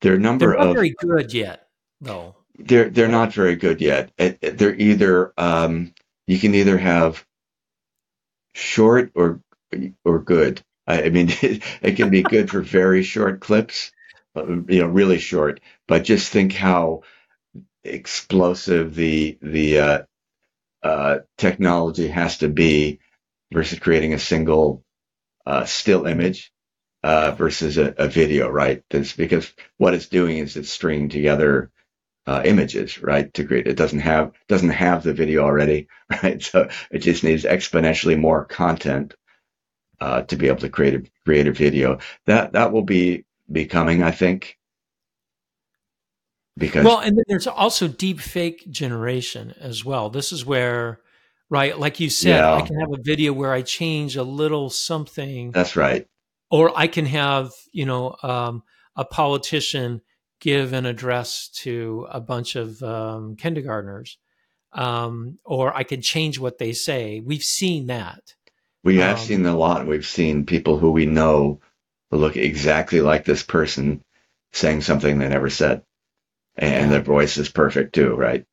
there 0.01 0.15
are 0.15 0.17
a 0.17 0.19
number 0.19 0.49
they're 0.49 0.59
not 0.59 0.67
of 0.67 0.75
very 0.75 0.97
good 0.99 1.33
yet, 1.33 1.69
though. 2.01 2.35
They're 2.59 2.91
they're 2.91 3.07
not 3.07 3.33
very 3.33 3.55
good 3.55 3.81
yet. 3.81 4.11
They're 4.17 4.75
either 4.75 5.33
um, 5.39 5.95
you 6.27 6.41
can 6.41 6.57
either 6.57 6.77
have 6.77 7.25
short 8.53 9.13
or 9.15 9.43
or 10.05 10.19
good. 10.19 10.61
I, 10.89 11.05
I 11.05 11.11
mean, 11.11 11.29
it, 11.41 11.63
it 11.83 11.93
can 11.95 12.11
be 12.11 12.25
good 12.25 12.51
for 12.51 12.63
very 12.63 13.05
short 13.05 13.39
clips, 13.39 13.93
you 14.35 14.81
know, 14.81 14.89
really 14.89 15.21
short. 15.21 15.61
But 15.87 16.03
just 16.03 16.33
think 16.33 16.53
how 16.53 17.03
explosive 17.85 18.97
the 18.97 19.39
the 19.41 19.79
uh, 19.79 20.03
uh, 20.83 21.19
technology 21.39 22.09
has 22.09 22.39
to 22.39 22.49
be 22.49 22.99
versus 23.53 23.79
creating 23.79 24.15
a 24.15 24.19
single 24.19 24.83
uh, 25.47 25.65
still 25.65 26.07
image 26.07 26.53
uh, 27.03 27.33
versus 27.33 27.79
a, 27.79 27.95
a, 27.99 28.09
video, 28.09 28.49
right? 28.49 28.83
Because 28.89 29.53
what 29.77 29.95
it's 29.95 30.09
doing 30.09 30.39
is 30.39 30.57
it's 30.57 30.71
stringing 30.71 31.09
together 31.09 31.71
uh, 32.27 32.43
images, 32.45 33.03
right, 33.03 33.33
to 33.35 33.45
create. 33.45 33.67
It 33.67 33.77
doesn't 33.77 34.01
have 34.01 34.33
doesn't 34.49 34.71
have 34.71 35.03
the 35.03 35.13
video 35.13 35.43
already, 35.43 35.89
right? 36.23 36.41
So 36.43 36.69
it 36.91 36.99
just 36.99 37.25
needs 37.25 37.45
exponentially 37.45 38.19
more 38.19 38.45
content 38.45 39.15
uh, 40.01 40.23
to 40.23 40.37
be 40.37 40.49
able 40.49 40.61
to 40.61 40.69
create 40.69 40.95
a 40.95 41.03
create 41.25 41.49
a 41.49 41.53
video. 41.53 41.99
That 42.27 42.53
that 42.53 42.73
will 42.73 42.83
be 42.85 43.25
becoming, 43.51 44.03
I 44.03 44.13
think. 44.13 44.59
Because 46.57 46.85
well, 46.85 46.99
and 46.99 47.17
then 47.17 47.25
there's 47.29 47.47
also 47.47 47.89
deep 47.89 48.21
fake 48.21 48.71
generation 48.71 49.55
as 49.59 49.85
well. 49.85 50.11
This 50.11 50.33
is 50.33 50.45
where, 50.45 51.01
right, 51.53 51.79
like 51.79 52.01
you 52.01 52.11
said, 52.11 52.39
yeah. 52.39 52.55
I 52.55 52.63
can 52.63 52.81
have 52.81 52.93
a 52.93 53.03
video 53.03 53.33
where 53.35 53.53
I 53.53 53.63
change 53.63 54.17
a 54.17 54.25
little 54.25 54.71
something. 54.71 55.53
That's 55.53 55.77
right. 55.77 56.09
Or 56.51 56.73
I 56.75 56.87
can 56.89 57.07
have, 57.07 57.51
you 57.73 57.87
know, 57.87 58.17
um, 58.23 58.63
a 58.97 59.05
politician 59.05 60.01
give 60.41 60.73
an 60.73 60.87
address 60.87 61.51
to 61.63 62.07
a 62.11 62.21
bunch 62.21 62.57
of 62.57 62.83
um, 62.83 63.37
kindergartners. 63.37 64.19
um, 64.73 65.39
or 65.45 65.77
I 65.77 65.83
can 65.85 66.01
change 66.01 66.39
what 66.39 66.59
they 66.59 66.73
say. 66.73 67.21
We've 67.21 67.43
seen 67.43 67.87
that. 67.89 68.35
We 68.85 68.99
have 68.99 69.19
um, 69.19 69.25
seen 69.25 69.47
a 69.47 69.57
lot. 69.57 69.87
We've 69.87 70.07
seen 70.07 70.47
people 70.47 70.79
who 70.79 70.91
we 70.91 71.07
know 71.07 71.61
who 72.11 72.17
look 72.17 72.37
exactly 72.37 73.01
like 73.01 73.25
this 73.25 73.43
person 73.43 74.03
saying 74.53 74.83
something 74.83 75.19
they 75.19 75.29
never 75.29 75.51
said, 75.51 75.83
and 76.57 76.87
yeah. 76.87 76.89
their 76.89 77.03
voice 77.03 77.37
is 77.37 77.49
perfect 77.49 77.95
too, 77.95 78.15
right? 78.15 78.45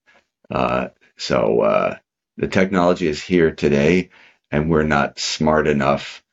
Uh, 0.49 0.89
so 1.17 1.62
uh, 1.62 1.97
the 2.39 2.47
technology 2.47 3.08
is 3.08 3.21
here 3.21 3.52
today, 3.52 4.10
and 4.49 4.69
we're 4.69 4.84
not 4.84 5.19
smart 5.19 5.67
enough 5.67 6.23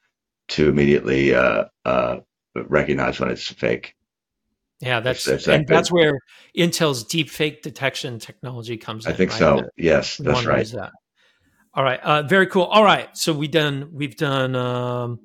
to 0.48 0.68
immediately 0.68 1.34
uh, 1.34 1.64
uh 1.84 2.18
recognize 2.54 3.18
when 3.20 3.30
it's 3.30 3.46
fake. 3.46 3.96
Yeah, 4.80 5.00
that's 5.00 5.26
it's, 5.26 5.46
it's 5.46 5.48
and 5.48 5.66
that's 5.66 5.90
where 5.90 6.20
Intel's 6.56 7.04
deep 7.04 7.28
fake 7.28 7.62
detection 7.62 8.18
technology 8.20 8.76
comes 8.76 9.04
I 9.04 9.10
in. 9.10 9.14
I 9.14 9.16
think 9.16 9.30
right? 9.32 9.38
so. 9.38 9.62
yes, 9.76 10.16
that's 10.18 10.46
right. 10.46 10.66
That. 10.68 10.92
All 11.74 11.82
right, 11.82 12.00
uh, 12.00 12.22
very 12.22 12.46
cool. 12.46 12.64
All 12.64 12.84
right, 12.84 13.14
so 13.16 13.32
we 13.32 13.48
done 13.48 13.90
we've 13.92 14.16
done 14.16 14.54
um, 14.54 15.18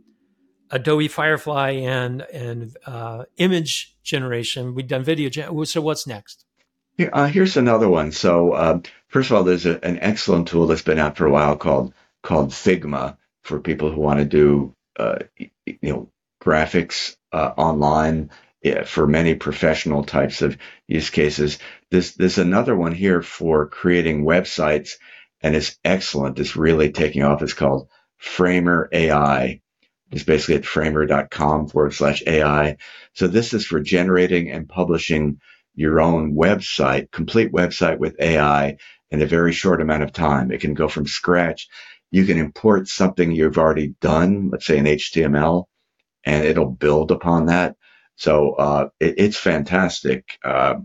Adobe 0.72 1.08
Firefly 1.08 1.72
and 1.72 2.22
and 2.34 2.76
uh, 2.88 3.26
image 3.38 3.96
generation. 4.04 4.74
We've 4.74 4.88
done 4.88 5.04
video. 5.04 5.30
Gen- 5.30 5.66
so 5.66 5.82
what's 5.82 6.08
next? 6.08 6.46
Here, 6.98 7.10
uh, 7.12 7.28
here's 7.28 7.58
another 7.58 7.90
one. 7.90 8.12
So 8.12 8.52
uh, 8.54 8.80
first 9.08 9.32
of 9.32 9.38
all, 9.38 9.44
there's 9.44 9.66
a, 9.66 9.84
an 9.84 10.00
excellent 10.00 10.48
tool 10.48 10.68
that's 10.68 10.82
been 10.82 11.00
out 11.00 11.18
for 11.18 11.26
a 11.26 11.32
while 11.32 11.58
called 11.58 11.94
called 12.24 12.50
Figma 12.52 13.18
for 13.44 13.60
people 13.60 13.92
who 13.92 14.02
want 14.02 14.20
to 14.20 14.26
do 14.26 14.76
uh, 14.98 15.20
you 15.38 15.78
know 15.82 16.10
graphics 16.44 17.16
uh, 17.32 17.54
online 17.58 18.30
yeah, 18.64 18.84
for 18.84 19.08
many 19.08 19.36
professional 19.36 20.04
types 20.04 20.42
of 20.42 20.58
use 20.88 21.10
cases. 21.10 21.58
There's, 21.90 22.14
there's 22.16 22.38
another 22.38 22.76
one 22.76 22.94
here 22.94 23.22
for 23.22 23.68
creating 23.68 24.24
websites 24.24 24.92
and 25.42 25.56
it's 25.56 25.78
excellent. 25.84 26.40
It's 26.40 26.56
really 26.56 26.92
taking 26.92 27.24
off. 27.24 27.42
It's 27.42 27.54
called 27.54 27.90
Framer 28.18 28.88
AI. 28.92 29.62
It's 30.12 30.24
basically 30.24 30.56
at 30.56 30.66
framer.com 30.66 31.70
forward 31.70 31.94
slash 31.94 32.22
AI. 32.28 32.78
So 33.14 33.28
this 33.28 33.54
is 33.54 33.66
for 33.66 33.80
generating 33.80 34.52
and 34.52 34.70
publishing 34.70 35.40
your 35.76 36.02
own 36.02 36.36
website, 36.36 37.12
complete 37.12 37.52
website 37.52 37.98
with 37.98 38.20
AI 38.20 38.78
in 39.10 39.22
a 39.22 39.26
very 39.26 39.54
short 39.54 39.82
amount 39.82 40.04
of 40.04 40.14
time. 40.14 40.52
It 40.52 40.62
can 40.62 40.74
go 40.74 40.88
from 40.88 41.08
scratch. 41.08 41.68
You 42.12 42.26
can 42.26 42.38
import 42.38 42.88
something 42.88 43.32
you've 43.32 43.58
already 43.58 43.96
done, 44.02 44.50
let's 44.52 44.66
say 44.66 44.78
in 44.78 44.86
HTML, 44.86 45.66
and 46.26 46.46
it'll 46.46 46.70
build 46.70 47.12
upon 47.12 47.48
that. 47.48 47.76
So 48.16 48.54
uh, 48.54 48.90
it, 49.00 49.16
it's 49.18 49.38
fantastic, 49.38 50.38
uh, 50.44 50.76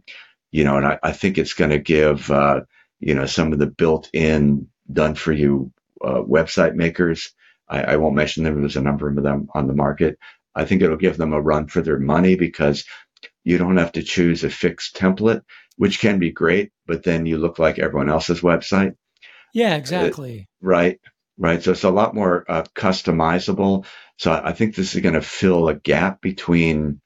you 0.50 0.64
know, 0.64 0.76
and 0.76 0.86
I, 0.86 0.98
I 1.02 1.12
think 1.12 1.36
it's 1.36 1.54
going 1.54 1.70
to 1.70 1.78
give 1.78 2.30
uh, 2.30 2.60
you 3.00 3.14
know 3.14 3.26
some 3.26 3.52
of 3.52 3.58
the 3.58 3.66
built-in, 3.66 4.68
done-for-you 4.90 5.72
uh, 6.04 6.22
website 6.22 6.74
makers. 6.74 7.32
I, 7.68 7.82
I, 7.82 7.96
won't 7.96 8.14
mention 8.14 8.44
them. 8.44 8.60
There's 8.60 8.76
a 8.76 8.80
number 8.80 9.08
of 9.08 9.22
them 9.22 9.48
on 9.54 9.66
the 9.66 9.74
market. 9.74 10.18
I 10.54 10.64
think 10.64 10.80
it'll 10.82 10.96
give 10.96 11.16
them 11.16 11.32
a 11.32 11.40
run 11.40 11.66
for 11.66 11.82
their 11.82 11.98
money 11.98 12.36
because 12.36 12.84
you 13.46 13.58
don't 13.58 13.76
have 13.76 13.92
to 13.92 14.02
choose 14.02 14.42
a 14.42 14.50
fixed 14.50 14.96
template, 14.96 15.42
which 15.76 16.00
can 16.00 16.18
be 16.18 16.32
great, 16.32 16.72
but 16.84 17.04
then 17.04 17.26
you 17.26 17.38
look 17.38 17.60
like 17.60 17.78
everyone 17.78 18.10
else's 18.10 18.40
website. 18.40 18.96
Yeah, 19.54 19.76
exactly. 19.76 20.48
right, 20.60 20.98
right. 21.38 21.62
So 21.62 21.70
it's 21.70 21.84
a 21.84 21.90
lot 21.90 22.12
more 22.12 22.44
uh, 22.48 22.64
customizable. 22.74 23.86
So 24.18 24.32
I 24.32 24.52
think 24.52 24.74
this 24.74 24.96
is 24.96 25.00
going 25.00 25.14
to 25.14 25.22
fill 25.22 25.68
a 25.68 25.76
gap 25.76 26.20
between 26.20 27.00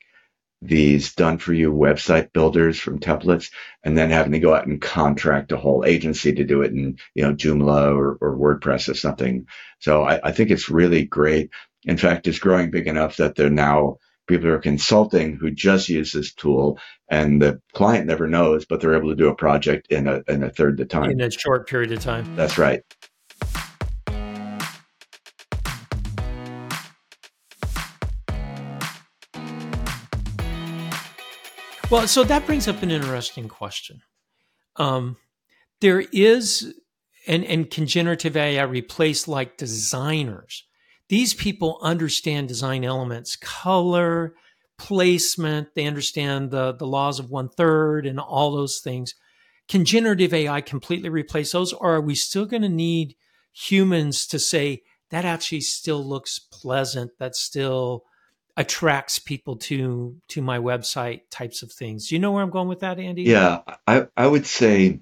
these 0.62 1.14
done 1.14 1.36
for 1.36 1.52
you 1.52 1.74
website 1.74 2.32
builders 2.32 2.80
from 2.80 3.00
templates 3.00 3.50
and 3.84 3.96
then 3.96 4.08
having 4.08 4.32
to 4.32 4.38
go 4.38 4.54
out 4.54 4.66
and 4.66 4.80
contract 4.80 5.52
a 5.52 5.58
whole 5.58 5.84
agency 5.84 6.32
to 6.32 6.44
do 6.44 6.62
it 6.62 6.72
in, 6.72 6.96
you 7.14 7.22
know, 7.22 7.34
Joomla 7.34 7.94
or, 7.94 8.16
or 8.18 8.34
WordPress 8.34 8.88
or 8.88 8.94
something. 8.94 9.44
So 9.80 10.04
I, 10.04 10.20
I, 10.24 10.32
think 10.32 10.50
it's 10.50 10.70
really 10.70 11.04
great. 11.04 11.50
In 11.84 11.98
fact, 11.98 12.28
it's 12.28 12.38
growing 12.38 12.70
big 12.70 12.86
enough 12.86 13.18
that 13.18 13.36
they're 13.36 13.50
now 13.50 13.98
people 14.30 14.48
who 14.48 14.54
are 14.54 14.60
consulting 14.60 15.36
who 15.36 15.50
just 15.50 15.88
use 15.88 16.12
this 16.12 16.32
tool 16.32 16.78
and 17.10 17.42
the 17.42 17.60
client 17.74 18.06
never 18.06 18.28
knows, 18.28 18.64
but 18.64 18.80
they're 18.80 18.96
able 18.96 19.10
to 19.10 19.16
do 19.16 19.28
a 19.28 19.34
project 19.34 19.88
in 19.90 20.06
a, 20.06 20.22
in 20.28 20.42
a 20.44 20.50
third 20.50 20.76
the 20.76 20.84
time. 20.84 21.10
In 21.10 21.20
a 21.20 21.30
short 21.30 21.68
period 21.68 21.92
of 21.92 22.00
time. 22.00 22.36
That's 22.36 22.56
right. 22.56 22.82
Well, 31.90 32.06
so 32.06 32.22
that 32.22 32.46
brings 32.46 32.68
up 32.68 32.84
an 32.84 32.92
interesting 32.92 33.48
question. 33.48 34.02
Um, 34.76 35.16
there 35.80 36.04
is, 36.12 36.72
and, 37.26 37.44
and 37.44 37.68
can 37.68 37.88
generative 37.88 38.36
AI 38.36 38.62
replace 38.62 39.26
like 39.26 39.56
designers? 39.56 40.64
These 41.10 41.34
people 41.34 41.80
understand 41.82 42.46
design 42.46 42.84
elements, 42.84 43.34
color, 43.34 44.34
placement. 44.78 45.74
They 45.74 45.86
understand 45.86 46.52
the, 46.52 46.72
the 46.72 46.86
laws 46.86 47.18
of 47.18 47.30
one 47.30 47.48
third 47.48 48.06
and 48.06 48.20
all 48.20 48.52
those 48.52 48.78
things. 48.78 49.16
Can 49.68 49.84
generative 49.84 50.32
AI 50.32 50.60
completely 50.60 51.08
replace 51.08 51.50
those? 51.50 51.72
Or 51.72 51.96
are 51.96 52.00
we 52.00 52.14
still 52.14 52.46
going 52.46 52.62
to 52.62 52.68
need 52.68 53.16
humans 53.52 54.24
to 54.28 54.38
say, 54.38 54.82
that 55.10 55.24
actually 55.24 55.62
still 55.62 56.02
looks 56.04 56.38
pleasant? 56.38 57.10
That 57.18 57.34
still 57.34 58.04
attracts 58.56 59.18
people 59.18 59.56
to 59.56 60.14
to 60.28 60.40
my 60.40 60.58
website 60.58 61.22
types 61.28 61.64
of 61.64 61.72
things. 61.72 62.06
Do 62.06 62.14
you 62.14 62.20
know 62.20 62.30
where 62.30 62.44
I'm 62.44 62.50
going 62.50 62.68
with 62.68 62.80
that, 62.80 63.00
Andy? 63.00 63.24
Yeah, 63.24 63.62
I, 63.84 64.06
I 64.16 64.28
would 64.28 64.46
say 64.46 65.00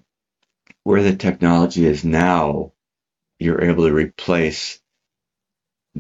where 0.85 1.03
the 1.03 1.17
technology 1.17 1.85
is 1.85 2.03
now, 2.03 2.73
you're 3.39 3.63
able 3.63 3.87
to 3.87 3.93
replace 3.93 4.81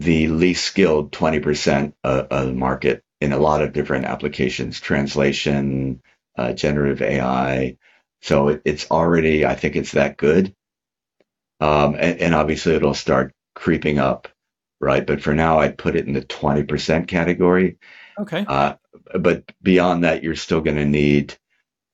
the 0.00 0.28
least 0.28 0.64
skilled 0.64 1.12
20% 1.12 1.92
of, 2.04 2.26
of 2.30 2.46
the 2.46 2.52
market 2.52 3.02
in 3.20 3.32
a 3.32 3.38
lot 3.38 3.62
of 3.62 3.72
different 3.72 4.04
applications, 4.04 4.80
translation, 4.80 6.00
uh, 6.36 6.52
generative 6.52 7.02
AI. 7.02 7.76
So 8.22 8.48
it, 8.48 8.62
it's 8.64 8.90
already, 8.90 9.44
I 9.44 9.54
think 9.54 9.76
it's 9.76 9.92
that 9.92 10.16
good. 10.16 10.54
Um, 11.60 11.94
and, 11.94 12.20
and 12.20 12.34
obviously 12.34 12.74
it'll 12.74 12.94
start 12.94 13.32
creeping 13.54 13.98
up 13.98 14.28
right? 14.80 15.06
But 15.06 15.22
for 15.22 15.34
now, 15.34 15.58
I'd 15.58 15.78
put 15.78 15.96
it 15.96 16.06
in 16.06 16.12
the 16.12 16.22
20% 16.22 17.08
category. 17.08 17.78
Okay. 18.18 18.44
Uh, 18.46 18.74
but 19.18 19.44
beyond 19.62 20.04
that, 20.04 20.22
you're 20.22 20.36
still 20.36 20.60
going 20.60 20.76
to 20.76 20.84
need 20.84 21.36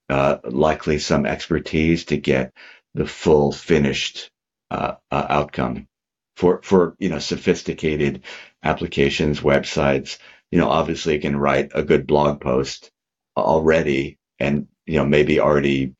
uh, 0.09 0.39
likely 0.45 0.99
some 0.99 1.27
expertise 1.27 2.07
to 2.07 2.17
get 2.17 2.53
the 2.95 3.07
full 3.07 3.53
finished 3.53 4.31
uh, 4.71 4.95
uh, 5.11 5.27
outcome 5.29 5.89
for 6.37 6.61
for 6.63 6.97
you 6.99 7.09
know 7.09 7.19
sophisticated 7.19 8.23
applications, 8.63 9.41
websites. 9.41 10.19
You 10.51 10.59
know, 10.59 10.69
obviously, 10.69 11.15
you 11.15 11.21
can 11.21 11.37
write 11.37 11.73
a 11.75 11.83
good 11.83 12.07
blog 12.07 12.41
post 12.41 12.91
already, 13.37 14.19
and 14.39 14.69
you 14.87 14.99
know 14.99 15.07
maybe 15.07 15.41
already 15.41 15.95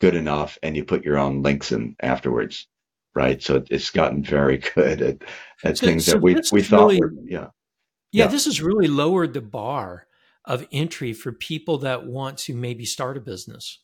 good 0.00 0.14
enough, 0.14 0.58
and 0.62 0.76
you 0.76 0.84
put 0.84 1.04
your 1.04 1.18
own 1.18 1.42
links 1.42 1.72
in 1.72 1.96
afterwards 2.00 2.66
right? 3.14 3.42
So 3.42 3.64
it's 3.70 3.90
gotten 3.90 4.22
very 4.22 4.58
good 4.74 5.02
at, 5.02 5.22
at 5.64 5.78
so, 5.78 5.86
things 5.86 6.06
so 6.06 6.12
that 6.12 6.22
we, 6.22 6.36
we 6.52 6.62
thought 6.62 6.88
really, 6.88 7.00
were, 7.00 7.12
yeah. 7.24 7.38
yeah. 7.40 7.46
Yeah, 8.12 8.26
this 8.26 8.46
has 8.46 8.62
really 8.62 8.88
lowered 8.88 9.34
the 9.34 9.40
bar 9.40 10.06
of 10.44 10.66
entry 10.72 11.12
for 11.12 11.32
people 11.32 11.78
that 11.78 12.06
want 12.06 12.38
to 12.38 12.54
maybe 12.54 12.84
start 12.84 13.16
a 13.16 13.20
business 13.20 13.80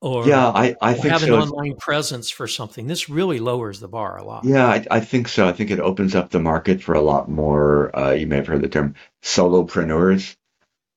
or 0.00 0.26
yeah, 0.26 0.48
I, 0.48 0.76
I 0.80 0.94
think 0.94 1.12
have 1.12 1.22
so. 1.22 1.34
an 1.34 1.42
online 1.42 1.76
presence 1.76 2.30
for 2.30 2.46
something. 2.46 2.86
This 2.86 3.08
really 3.08 3.38
lowers 3.38 3.80
the 3.80 3.88
bar 3.88 4.16
a 4.18 4.24
lot. 4.24 4.44
Yeah, 4.44 4.66
I, 4.66 4.86
I 4.90 5.00
think 5.00 5.28
so. 5.28 5.48
I 5.48 5.52
think 5.52 5.70
it 5.70 5.80
opens 5.80 6.14
up 6.14 6.30
the 6.30 6.40
market 6.40 6.82
for 6.82 6.94
a 6.94 7.00
lot 7.00 7.28
more. 7.28 7.96
Uh, 7.96 8.12
you 8.12 8.26
may 8.26 8.36
have 8.36 8.46
heard 8.46 8.62
the 8.62 8.68
term 8.68 8.94
solopreneurs, 9.22 10.36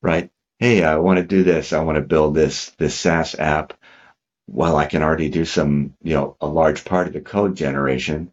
right? 0.02 0.30
Hey, 0.60 0.84
I 0.84 0.98
want 0.98 1.18
to 1.18 1.26
do 1.26 1.44
this. 1.44 1.74
I 1.74 1.84
want 1.84 1.98
to 1.98 2.02
build 2.02 2.36
this 2.36 2.70
this 2.78 2.96
SaaS 2.96 3.36
app 3.36 3.74
while 4.48 4.76
I 4.78 4.86
can 4.86 5.02
already 5.02 5.30
do 5.30 5.46
some, 5.46 5.96
you 6.04 6.14
know, 6.14 6.38
a 6.40 6.48
large 6.48 6.86
part 6.86 7.08
of 7.08 7.14
the 7.14 7.22
code 7.22 7.56
generation 7.56 8.32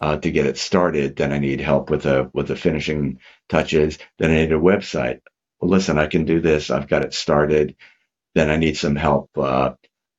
uh, 0.00 0.16
to 0.16 0.30
get 0.30 0.46
it 0.46 0.58
started, 0.58 1.16
then 1.16 1.32
I 1.32 1.38
need 1.38 1.60
help 1.60 1.90
with 1.90 2.02
the 2.02 2.30
with 2.32 2.48
the 2.48 2.56
finishing 2.56 3.18
touches. 3.48 3.98
Then 4.18 4.30
I 4.30 4.34
need 4.34 4.52
a 4.52 4.58
website. 4.58 5.20
Well, 5.60 5.70
listen, 5.70 5.98
I 5.98 6.06
can 6.06 6.24
do 6.24 6.40
this. 6.40 6.70
I've 6.70 6.88
got 6.88 7.04
it 7.04 7.14
started. 7.14 7.74
Then 8.34 8.50
I 8.50 8.56
need 8.56 8.76
some 8.76 8.94
help. 8.94 9.30
Uh, 9.36 9.72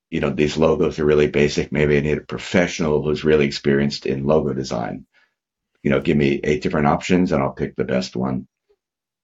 you 0.10 0.20
know, 0.20 0.30
these 0.30 0.58
logos 0.58 1.00
are 1.00 1.06
really 1.06 1.28
basic. 1.28 1.72
Maybe 1.72 1.98
I 1.98 2.02
need 2.02 2.18
a 2.18 2.22
professional 2.22 3.04
who's 3.04 3.24
really 3.24 3.46
experienced 3.46 4.06
in 4.06 4.26
logo 4.26 4.54
design. 4.54 5.06
You 5.84 5.92
know, 5.92 6.02
give 6.02 6.18
me 6.18 6.40
eight 6.44 6.62
different 6.62 6.88
options, 6.88 7.32
and 7.32 7.42
I'll 7.42 7.54
pick 7.54 7.76
the 7.76 7.86
best 7.86 8.16
one. 8.16 8.48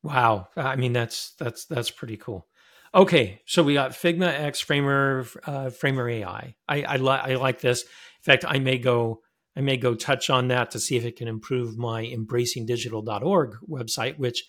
Wow, 0.03 0.49
I 0.55 0.75
mean 0.75 0.93
that's 0.93 1.33
that's 1.39 1.65
that's 1.65 1.89
pretty 1.89 2.17
cool. 2.17 2.47
Okay, 2.93 3.41
so 3.45 3.63
we 3.63 3.73
got 3.73 3.91
Figma 3.91 4.27
X 4.27 4.59
Framer 4.61 5.25
uh, 5.45 5.69
Framer 5.71 6.07
AI. 6.07 6.55
I 6.67 6.83
I, 6.83 6.95
li- 6.97 7.09
I 7.09 7.35
like 7.35 7.59
this. 7.59 7.81
In 7.81 8.23
fact, 8.23 8.45
I 8.47 8.59
may 8.59 8.77
go 8.77 9.21
I 9.57 9.61
may 9.61 9.77
go 9.77 9.95
touch 9.95 10.29
on 10.29 10.49
that 10.49 10.71
to 10.71 10.79
see 10.79 10.95
if 10.95 11.05
it 11.05 11.15
can 11.15 11.27
improve 11.27 11.77
my 11.77 12.05
embracingdigital.org 12.05 13.55
website. 13.67 14.17
Which, 14.17 14.43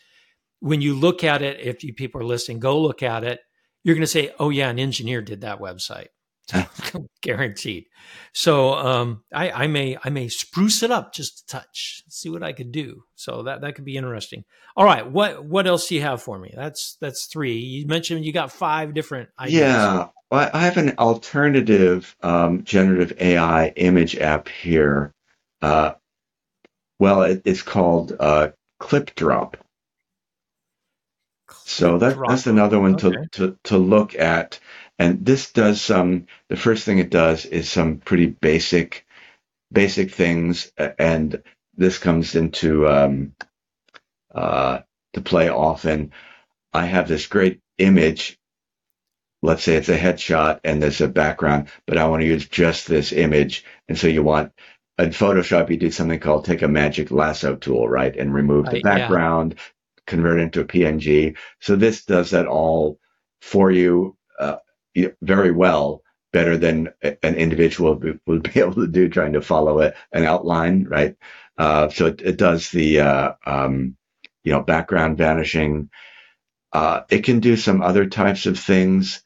when 0.61 0.83
you 0.83 0.94
look 0.94 1.25
at 1.25 1.42
it, 1.42 1.61
if 1.61 1.83
you 1.83 1.94
people 1.94 2.20
are 2.20 2.25
listening, 2.25 2.61
go 2.61 2.81
look 2.81 3.03
at 3.03 3.25
it. 3.25 3.40
You're 3.83 3.94
going 3.94 4.03
to 4.03 4.07
say, 4.07 4.33
"Oh 4.38 4.51
yeah, 4.51 4.68
an 4.68 4.79
engineer 4.79 5.22
did 5.22 5.40
that 5.40 5.59
website." 5.59 6.09
guaranteed. 7.23 7.87
So 8.33 8.75
um, 8.75 9.23
I, 9.33 9.51
I, 9.51 9.67
may 9.67 9.97
I 10.03 10.11
may 10.11 10.29
spruce 10.29 10.83
it 10.83 10.91
up 10.91 11.13
just 11.13 11.43
a 11.43 11.47
touch, 11.47 12.03
see 12.09 12.29
what 12.29 12.43
I 12.43 12.53
could 12.53 12.73
do. 12.73 13.03
So 13.15 13.43
that 13.45 13.63
that 13.63 13.75
could 13.75 13.85
be 13.85 13.97
interesting. 13.97 14.45
All 14.77 14.85
right, 14.85 15.11
what 15.11 15.45
what 15.45 15.67
else 15.67 15.89
do 15.89 15.95
you 15.95 16.03
have 16.03 16.23
for 16.23 16.39
me? 16.39 16.53
That's 16.55 16.97
that's 17.01 17.27
three. 17.27 17.57
You 17.57 17.87
mentioned 17.87 18.25
you 18.25 18.33
got 18.33 18.53
five 18.53 18.95
different 18.95 19.31
ideas. 19.39 19.61
Yeah, 19.61 20.09
well, 20.31 20.51
I 20.53 20.61
have 20.61 20.77
an 20.77 20.95
alternative 20.99 22.17
um, 22.23 22.65
generative 22.65 23.15
AI 23.21 23.69
image 23.69 24.17
app 24.17 24.49
here. 24.49 25.13
Uh, 25.63 25.93
well, 26.99 27.23
it, 27.23 27.43
it's 27.45 27.63
called 27.63 28.15
uh, 28.19 28.49
Clipdrop. 28.81 29.55
So 31.65 31.99
that, 31.99 32.17
that's 32.29 32.47
another 32.47 32.79
one 32.79 32.95
okay. 32.95 33.11
to, 33.11 33.29
to, 33.33 33.59
to 33.65 33.79
look 33.79 34.15
at. 34.15 34.59
And 34.99 35.25
this 35.25 35.53
does 35.53 35.81
some, 35.81 36.27
the 36.49 36.57
first 36.57 36.85
thing 36.85 36.99
it 36.99 37.11
does 37.11 37.45
is 37.45 37.71
some 37.71 37.99
pretty 37.99 38.27
basic, 38.27 39.07
basic 39.71 40.11
things. 40.11 40.73
And 40.99 41.43
this 41.77 41.99
comes 41.99 42.35
into, 42.35 42.89
um, 42.89 43.35
uh, 44.35 44.81
to 45.13 45.21
play 45.21 45.49
often. 45.49 46.13
I 46.73 46.87
have 46.87 47.09
this 47.09 47.27
great 47.27 47.61
image. 47.79 48.39
Let's 49.43 49.63
say 49.63 49.77
it's 49.77 49.89
a 49.89 49.99
headshot 49.99 50.61
and 50.65 50.83
there's 50.83 51.01
a 51.01 51.09
background, 51.09 51.69
but 51.87 51.99
I 51.99 52.07
want 52.09 52.23
to 52.23 52.27
use 52.27 52.47
just 52.47 52.87
this 52.87 53.13
image. 53.13 53.65
And 53.89 53.99
so 53.99 54.07
you 54.07 54.23
want, 54.23 54.53
in 54.99 55.11
Photoshop, 55.11 55.71
you 55.71 55.77
do 55.77 55.91
something 55.91 56.21
called 56.21 56.45
take 56.47 56.63
a 56.63 56.69
magic 56.69 57.11
lasso 57.11 57.55
tool, 57.55 57.87
right? 57.87 58.17
And 58.17 58.33
remove 58.33 58.67
the 58.67 58.81
background, 58.81 59.55
yeah. 59.57 59.63
convert 60.07 60.41
it 60.41 60.45
into 60.45 60.61
a 60.61 60.65
PNG. 60.65 61.37
So 61.61 61.77
this 61.77 62.05
does 62.07 62.31
that 62.31 62.47
all 62.47 62.99
for 63.43 63.71
you 63.71 64.17
uh, 64.39 64.57
very 65.23 65.51
well, 65.51 66.03
better 66.33 66.57
than 66.57 66.91
an 67.03 67.35
individual 67.37 68.01
would 68.27 68.43
be 68.43 68.61
able 68.61 68.75
to 68.75 68.87
do 68.87 69.09
trying 69.09 69.35
to 69.35 69.43
follow 69.43 69.81
it, 69.81 69.95
an 70.13 70.25
outline, 70.25 70.85
right? 70.85 71.17
Uh, 71.59 71.89
so 71.89 72.07
it, 72.07 72.21
it, 72.23 72.37
does 72.37 72.71
the, 72.71 73.01
uh, 73.01 73.33
um, 73.47 73.97
you 74.45 74.53
know, 74.53 74.63
background 74.63 75.17
vanishing. 75.17 75.89
Uh, 76.73 77.03
it 77.09 77.25
can 77.25 77.41
do 77.41 77.57
some 77.57 77.81
other 77.81 78.07
types 78.07 78.45
of 78.45 78.59
things 78.59 79.23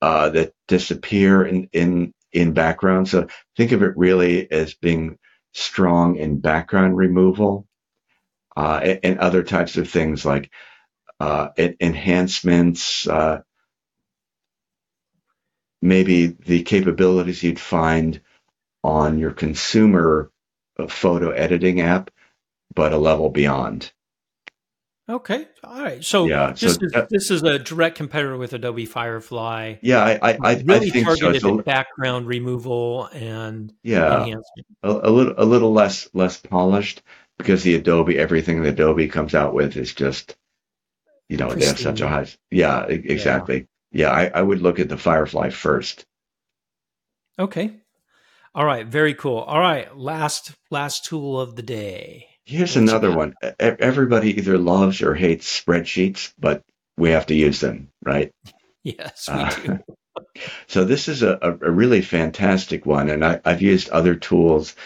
uh, 0.00 0.28
that 0.30 0.52
disappear 0.68 1.44
in, 1.44 1.68
in 1.72 2.12
in 2.32 2.52
background. 2.52 3.08
So 3.08 3.28
think 3.56 3.72
of 3.72 3.82
it 3.82 3.96
really 3.96 4.50
as 4.50 4.74
being 4.74 5.18
strong 5.52 6.16
in 6.16 6.40
background 6.40 6.96
removal 6.96 7.66
uh, 8.56 8.80
and, 8.82 9.00
and, 9.02 9.18
other 9.18 9.42
types 9.42 9.76
of 9.78 9.88
things 9.88 10.24
like 10.24 10.50
uh, 11.18 11.48
enhancements, 11.80 13.06
maybe 15.82 16.26
the 16.26 16.62
capabilities 16.62 17.42
you'd 17.42 17.60
find 17.60 18.20
on 18.82 19.18
your 19.18 19.32
consumer 19.32 20.30
photo 20.88 21.30
editing 21.30 21.80
app, 21.80 22.10
but 22.74 22.92
a 22.92 22.98
level 22.98 23.30
beyond. 23.30 23.92
Okay, 25.08 25.46
all 25.62 25.82
right. 25.82 26.02
So 26.04 26.26
yeah, 26.26 26.50
this 26.50 26.74
so, 26.74 26.80
is 26.82 26.92
this 27.10 27.30
is 27.30 27.42
a 27.44 27.60
direct 27.60 27.96
competitor 27.96 28.36
with 28.36 28.52
Adobe 28.52 28.86
Firefly. 28.86 29.76
Yeah, 29.80 30.02
I 30.02 30.32
I, 30.32 30.38
I 30.42 30.62
really 30.64 30.88
I 30.88 30.90
think 30.90 31.06
targeted 31.06 31.42
so. 31.42 31.58
background 31.58 32.26
removal 32.26 33.08
and 33.12 33.72
yeah, 33.84 34.26
a, 34.82 34.90
a, 34.90 35.10
little 35.10 35.34
a 35.38 35.44
little 35.44 35.72
less 35.72 36.08
less 36.12 36.38
polished 36.38 37.02
because 37.38 37.62
the 37.62 37.76
Adobe 37.76 38.18
everything 38.18 38.62
the 38.62 38.70
Adobe 38.70 39.06
comes 39.06 39.34
out 39.34 39.54
with 39.54 39.76
is 39.76 39.94
just 39.94 40.34
you 41.28 41.36
know 41.36 41.50
Pristine. 41.50 41.60
they 41.60 41.66
have 41.66 41.78
such 41.78 42.00
a 42.00 42.08
high 42.08 42.26
yeah 42.50 42.84
exactly 42.86 43.68
yeah, 43.96 44.10
I, 44.10 44.26
I 44.26 44.42
would 44.42 44.60
look 44.60 44.78
at 44.78 44.88
the 44.88 44.98
Firefly 44.98 45.50
first. 45.50 46.04
Okay, 47.38 47.80
all 48.56 48.64
right, 48.64 48.86
very 48.86 49.12
cool. 49.12 49.38
All 49.38 49.60
right, 49.60 49.94
last 49.96 50.52
last 50.70 51.04
tool 51.04 51.38
of 51.38 51.56
the 51.56 51.62
day. 51.62 52.26
Here's 52.46 52.76
another 52.76 53.14
one. 53.14 53.34
Everybody 53.60 54.38
either 54.38 54.56
loves 54.56 55.02
or 55.02 55.14
hates 55.14 55.60
spreadsheets, 55.60 56.32
but 56.38 56.62
we 56.96 57.10
have 57.10 57.26
to 57.26 57.34
use 57.34 57.60
them, 57.60 57.90
right? 58.04 58.32
Yes, 58.82 59.28
we 59.28 59.34
uh, 59.34 59.50
do. 59.50 59.78
so 60.68 60.84
this 60.84 61.08
is 61.08 61.24
a, 61.24 61.36
a 61.42 61.68
really 61.72 62.02
fantastic 62.02 62.86
one, 62.86 63.10
and 63.10 63.24
I, 63.24 63.40
have 63.44 63.60
used 63.60 63.88
other 63.88 64.14
tools 64.14 64.76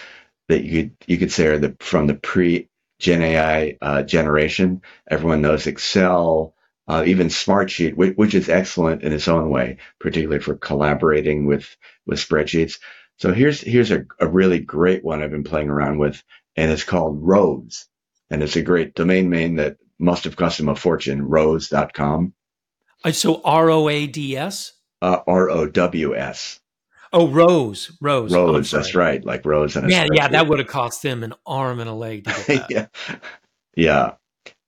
that 0.48 0.64
you 0.64 0.84
could 0.84 0.96
you 1.06 1.18
could 1.18 1.30
say 1.30 1.48
are 1.48 1.58
the 1.58 1.76
from 1.80 2.06
the 2.06 2.14
pre 2.14 2.70
Gen 2.98 3.20
AI 3.20 3.76
uh, 3.82 4.02
generation. 4.04 4.80
Everyone 5.06 5.42
knows 5.42 5.66
Excel, 5.66 6.54
uh, 6.90 7.04
even 7.06 7.28
Smartsheet, 7.28 7.94
which, 7.94 8.16
which 8.16 8.34
is 8.34 8.48
excellent 8.48 9.02
in 9.04 9.12
its 9.12 9.28
own 9.28 9.48
way, 9.48 9.76
particularly 10.00 10.42
for 10.42 10.56
collaborating 10.56 11.46
with 11.46 11.76
with 12.04 12.18
spreadsheets. 12.18 12.80
So 13.18 13.32
here's 13.32 13.60
here's 13.60 13.92
a, 13.92 14.04
a 14.18 14.26
really 14.26 14.58
great 14.58 15.04
one 15.04 15.22
I've 15.22 15.30
been 15.30 15.44
playing 15.44 15.70
around 15.70 15.98
with 15.98 16.20
and 16.56 16.72
it's 16.72 16.82
called 16.82 17.18
Rows. 17.22 17.86
And 18.28 18.42
it's 18.42 18.56
a 18.56 18.62
great 18.62 18.94
domain 18.94 19.30
name 19.30 19.56
that 19.56 19.76
must 20.00 20.24
have 20.24 20.36
cost 20.36 20.58
him 20.58 20.68
a 20.68 20.74
fortune, 20.74 21.22
rows.com. 21.22 22.32
Uh, 23.04 23.12
so 23.12 23.40
R 23.44 23.70
O 23.70 23.88
A 23.88 24.08
D 24.08 24.36
S? 24.36 24.72
Uh, 25.00 25.20
R 25.28 25.48
O 25.48 25.66
W 25.68 26.16
S. 26.16 26.58
Oh, 27.12 27.28
Rose, 27.28 27.90
Rose. 28.00 28.32
Rose, 28.32 28.70
that's 28.70 28.94
right. 28.94 29.24
Like 29.24 29.44
Rose 29.44 29.76
and 29.76 29.86
a 29.86 29.90
Yeah, 29.90 30.06
yeah, 30.12 30.28
that 30.28 30.48
would 30.48 30.58
have 30.58 30.68
cost 30.68 31.02
them 31.02 31.22
an 31.22 31.34
arm 31.46 31.80
and 31.80 31.88
a 31.88 31.94
leg 31.94 32.24
to 32.24 32.30
get 32.30 32.46
that. 32.46 32.70
yeah. 32.70 32.86
Yeah. 33.76 34.12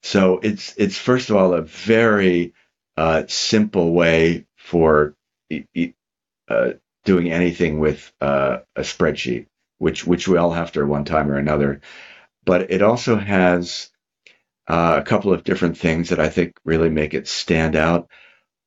So 0.02 0.40
it's 0.42 0.74
it's 0.76 0.98
first 0.98 1.30
of 1.30 1.36
all 1.36 1.54
a 1.54 1.62
very 1.62 2.54
uh, 2.96 3.24
simple 3.28 3.92
way 3.92 4.46
for 4.56 5.14
uh, 6.48 6.70
doing 7.04 7.32
anything 7.32 7.78
with 7.78 8.12
uh, 8.20 8.58
a 8.76 8.80
spreadsheet 8.80 9.46
which 9.82 10.06
which 10.06 10.28
we 10.28 10.36
all 10.36 10.52
have 10.52 10.70
to 10.72 10.80
at 10.80 10.86
one 10.86 11.04
time 11.04 11.28
or 11.28 11.38
another. 11.38 11.80
But 12.44 12.70
it 12.70 12.82
also 12.82 13.16
has 13.16 13.90
uh, 14.68 14.96
a 15.00 15.02
couple 15.02 15.32
of 15.32 15.42
different 15.42 15.76
things 15.76 16.10
that 16.10 16.20
I 16.20 16.28
think 16.28 16.56
really 16.64 16.88
make 16.88 17.14
it 17.14 17.26
stand 17.26 17.74
out. 17.74 18.08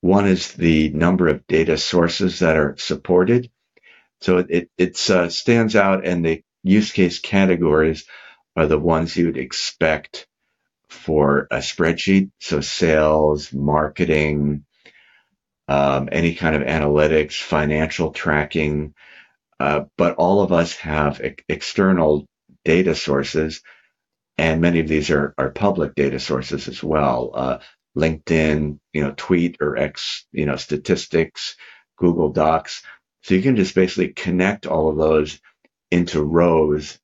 One 0.02 0.28
is 0.28 0.52
the 0.52 0.90
number 0.90 1.30
of 1.30 1.48
data 1.48 1.78
sources 1.78 2.40
that 2.40 2.58
are 2.58 2.76
supported. 2.78 3.50
So 4.20 4.40
it, 4.40 4.70
it 4.78 5.10
uh, 5.10 5.30
stands 5.30 5.76
out, 5.76 6.06
and 6.06 6.26
the 6.26 6.44
use 6.64 6.92
case 6.92 7.20
categories 7.20 8.06
are 8.58 8.66
the 8.66 8.80
ones 8.80 9.16
you'd 9.16 9.38
expect 9.38 10.28
for 10.96 11.48
a 11.52 11.58
spreadsheet. 11.60 12.32
So 12.42 12.62
sales, 12.62 13.54
marketing, 13.54 14.66
um, 15.70 16.10
any 16.12 16.36
kind 16.36 16.56
of 16.56 16.64
analytics, 16.64 17.42
financial 17.42 18.12
tracking, 18.14 18.96
uh, 19.60 19.86
but 19.98 20.16
all 20.18 20.42
of 20.44 20.54
us 20.54 20.76
have 20.78 21.22
e- 21.24 21.36
external 21.50 22.28
data 22.66 22.96
sources, 22.96 23.62
and 24.38 24.62
many 24.62 24.82
of 24.82 24.90
these 24.90 25.12
are, 25.12 25.36
are 25.38 25.52
public 25.52 25.96
data 25.96 26.20
sources 26.20 26.68
as 26.68 26.84
well. 26.84 27.32
Uh, 27.36 27.60
LinkedIn, 27.98 28.80
you 28.94 29.04
know, 29.04 29.14
Tweet 29.18 29.58
or 29.62 29.78
X, 29.78 30.28
you 30.34 30.46
know, 30.46 30.58
statistics, 30.58 31.58
Google 31.98 32.32
Docs. 32.32 32.84
So 33.24 33.36
you 33.36 33.42
can 33.44 33.58
just 33.58 33.76
basically 33.76 34.10
connect 34.10 34.68
all 34.68 34.90
of 34.90 34.98
those 34.98 35.40
into 35.92 36.24
rows, 36.24 37.00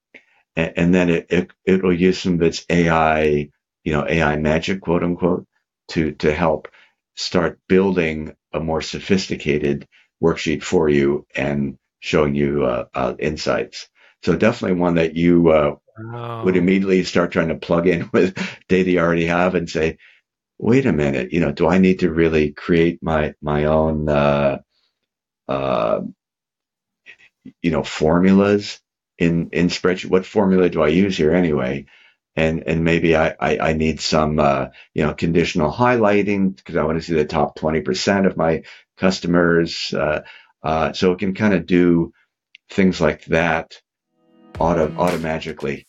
and, 0.56 0.73
and 0.77 0.95
then 0.95 1.10
it, 1.10 1.27
it 1.30 1.51
it 1.65 1.84
will 1.84 1.93
use 1.93 2.19
some 2.19 2.36
of 2.36 2.43
its 2.43 2.65
AI, 2.69 3.49
you 3.84 3.94
know, 3.94 4.06
AI 4.08 4.38
magic, 4.38 4.82
quote 4.82 5.04
unquote, 5.04 5.46
to 5.89 6.12
to 6.13 6.34
help 6.34 6.67
start 7.15 7.60
building 7.67 8.36
a 8.54 8.60
more 8.60 8.82
sophisticated 8.82 9.88
worksheet 10.22 10.63
for 10.63 10.89
you 10.89 11.26
and 11.36 11.78
showing 12.00 12.36
you 12.36 12.65
uh, 12.65 12.86
uh, 12.94 13.15
insights. 13.20 13.89
So 14.24 14.36
definitely 14.36 14.80
one 14.80 14.96
that 14.96 15.15
you 15.15 15.50
uh, 15.50 15.76
wow. 15.98 16.44
would 16.44 16.58
immediately 16.58 17.04
start 17.04 17.32
trying 17.32 17.50
to 17.50 17.56
plug 17.56 17.88
in 17.88 18.10
with 18.13 18.38
data 18.67 18.91
you 18.91 19.00
already 19.00 19.26
have 19.26 19.56
and 19.56 19.70
say, 19.70 19.98
wait 20.58 20.86
a 20.86 20.94
minute, 20.94 21.34
you 21.34 21.39
know, 21.39 21.52
do 21.52 21.67
I 21.67 21.80
need 21.80 22.00
to 22.00 22.12
really 22.12 22.52
create 22.52 23.00
my 23.02 23.34
my 23.41 23.65
own 23.65 24.08
uh, 24.08 24.60
uh, 25.48 26.02
you 27.62 27.72
know 27.72 27.84
formulas 27.84 28.80
in 29.17 29.50
in 29.52 29.67
spreadsheet? 29.67 30.10
What 30.10 30.26
formula 30.26 30.70
do 30.70 30.82
I 30.82 30.89
use 30.89 31.17
here 31.17 31.34
anyway? 31.34 31.88
And 32.36 32.63
and 32.65 32.84
maybe 32.84 33.15
I 33.15 33.36
I, 33.39 33.58
I 33.60 33.74
need 33.74 34.00
some 34.00 34.39
uh, 34.39 34.67
you 34.94 35.04
know 35.04 35.13
conditional 35.13 35.72
highlighting 35.72 36.56
because 36.56 36.76
I 36.78 36.84
want 36.84 37.00
to 37.00 37.06
see 37.06 37.13
the 37.13 37.26
top 37.26 37.56
twenty 37.56 37.82
percent 37.82 38.26
of 38.26 38.38
my 38.38 38.63
customers. 38.98 39.94
Uh, 39.94 40.22
uh, 40.63 40.94
so 40.94 41.12
it 41.12 41.20
can 41.20 41.34
kind 41.34 41.54
of 41.54 41.65
do 41.65 42.13
things 42.70 43.02
like 43.02 43.26
that 43.26 43.82
auto 44.60 44.88
automagically. 44.89 45.86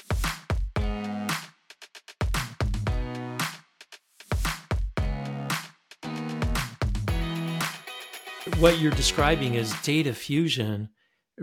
What 8.59 8.79
you're 8.79 8.93
describing 8.93 9.55
is 9.55 9.75
data 9.83 10.15
fusion 10.15 10.89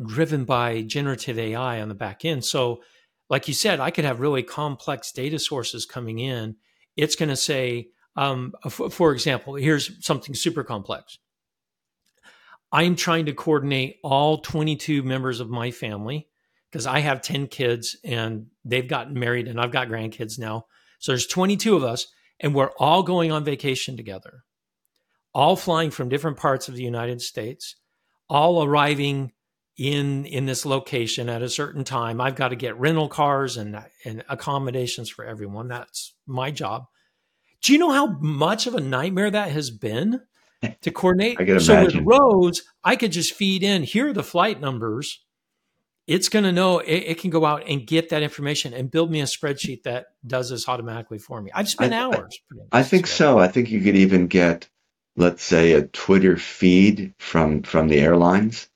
driven 0.05 0.45
by 0.45 0.81
generative 0.81 1.37
AI 1.37 1.81
on 1.81 1.89
the 1.89 1.95
back 1.95 2.23
end. 2.23 2.45
So, 2.45 2.81
like 3.29 3.47
you 3.47 3.53
said, 3.53 3.79
I 3.79 3.91
could 3.91 4.05
have 4.05 4.19
really 4.19 4.43
complex 4.43 5.11
data 5.11 5.39
sources 5.39 5.85
coming 5.85 6.19
in. 6.19 6.55
It's 6.95 7.15
going 7.15 7.29
to 7.29 7.35
say, 7.35 7.89
um, 8.15 8.53
for 8.69 9.11
example, 9.13 9.55
here's 9.55 10.03
something 10.05 10.35
super 10.35 10.63
complex. 10.63 11.19
I'm 12.71 12.95
trying 12.95 13.25
to 13.27 13.33
coordinate 13.33 13.97
all 14.03 14.39
22 14.39 15.03
members 15.03 15.39
of 15.39 15.49
my 15.49 15.71
family 15.71 16.27
because 16.71 16.85
I 16.85 16.99
have 16.99 17.21
10 17.21 17.47
kids 17.47 17.95
and 18.03 18.47
they've 18.63 18.87
gotten 18.87 19.17
married 19.17 19.47
and 19.47 19.59
I've 19.59 19.71
got 19.71 19.87
grandkids 19.87 20.37
now. 20.37 20.65
So 20.99 21.11
there's 21.11 21.25
22 21.25 21.75
of 21.75 21.83
us 21.83 22.07
and 22.39 22.53
we're 22.53 22.71
all 22.77 23.03
going 23.03 23.31
on 23.31 23.43
vacation 23.43 23.97
together, 23.97 24.43
all 25.33 25.55
flying 25.55 25.89
from 25.91 26.09
different 26.09 26.37
parts 26.37 26.67
of 26.67 26.75
the 26.75 26.83
United 26.83 27.21
States, 27.21 27.75
all 28.29 28.63
arriving 28.63 29.31
in 29.79 30.25
in 30.25 30.45
this 30.45 30.65
location 30.65 31.29
at 31.29 31.41
a 31.41 31.49
certain 31.49 31.85
time. 31.85 32.19
I've 32.19 32.35
got 32.35 32.49
to 32.49 32.55
get 32.55 32.77
rental 32.77 33.07
cars 33.07 33.55
and 33.55 33.81
and 34.03 34.23
accommodations 34.27 35.09
for 35.09 35.25
everyone. 35.25 35.69
That's 35.69 36.13
my 36.27 36.51
job. 36.51 36.85
Do 37.61 37.73
you 37.73 37.79
know 37.79 37.91
how 37.91 38.07
much 38.19 38.67
of 38.67 38.75
a 38.75 38.81
nightmare 38.81 39.31
that 39.31 39.51
has 39.51 39.71
been 39.71 40.21
to 40.81 40.91
coordinate? 40.91 41.37
So 41.61 41.73
imagine. 41.73 42.03
with 42.03 42.19
Rows, 42.19 42.63
I 42.83 42.97
could 42.97 43.13
just 43.13 43.33
feed 43.33 43.63
in 43.63 43.83
here 43.83 44.09
are 44.09 44.13
the 44.13 44.21
flight 44.21 44.59
numbers. 44.59 45.23
It's 46.07 46.27
going 46.27 46.45
to 46.45 46.51
know 46.51 46.79
it, 46.79 46.91
it, 46.91 47.19
can 47.19 47.29
go 47.29 47.45
out 47.45 47.63
and 47.67 47.85
get 47.85 48.09
that 48.09 48.23
information 48.23 48.73
and 48.73 48.89
build 48.89 49.11
me 49.11 49.21
a 49.21 49.25
spreadsheet 49.25 49.83
that 49.83 50.07
does 50.25 50.49
this 50.49 50.67
automatically 50.67 51.19
for 51.19 51.39
me. 51.39 51.51
I've 51.53 51.69
spent 51.69 51.93
I, 51.93 51.99
hours. 51.99 52.39
I, 52.71 52.79
I 52.79 52.83
think 52.83 53.05
so. 53.05 53.37
I 53.37 53.47
think 53.47 53.69
you 53.69 53.79
could 53.79 53.95
even 53.95 54.25
get, 54.25 54.67
let's 55.17 55.43
say, 55.43 55.73
a 55.73 55.83
Twitter 55.83 56.35
feed 56.35 57.13
from 57.19 57.61
from 57.61 57.87
the 57.87 57.99
airlines. 57.99 58.67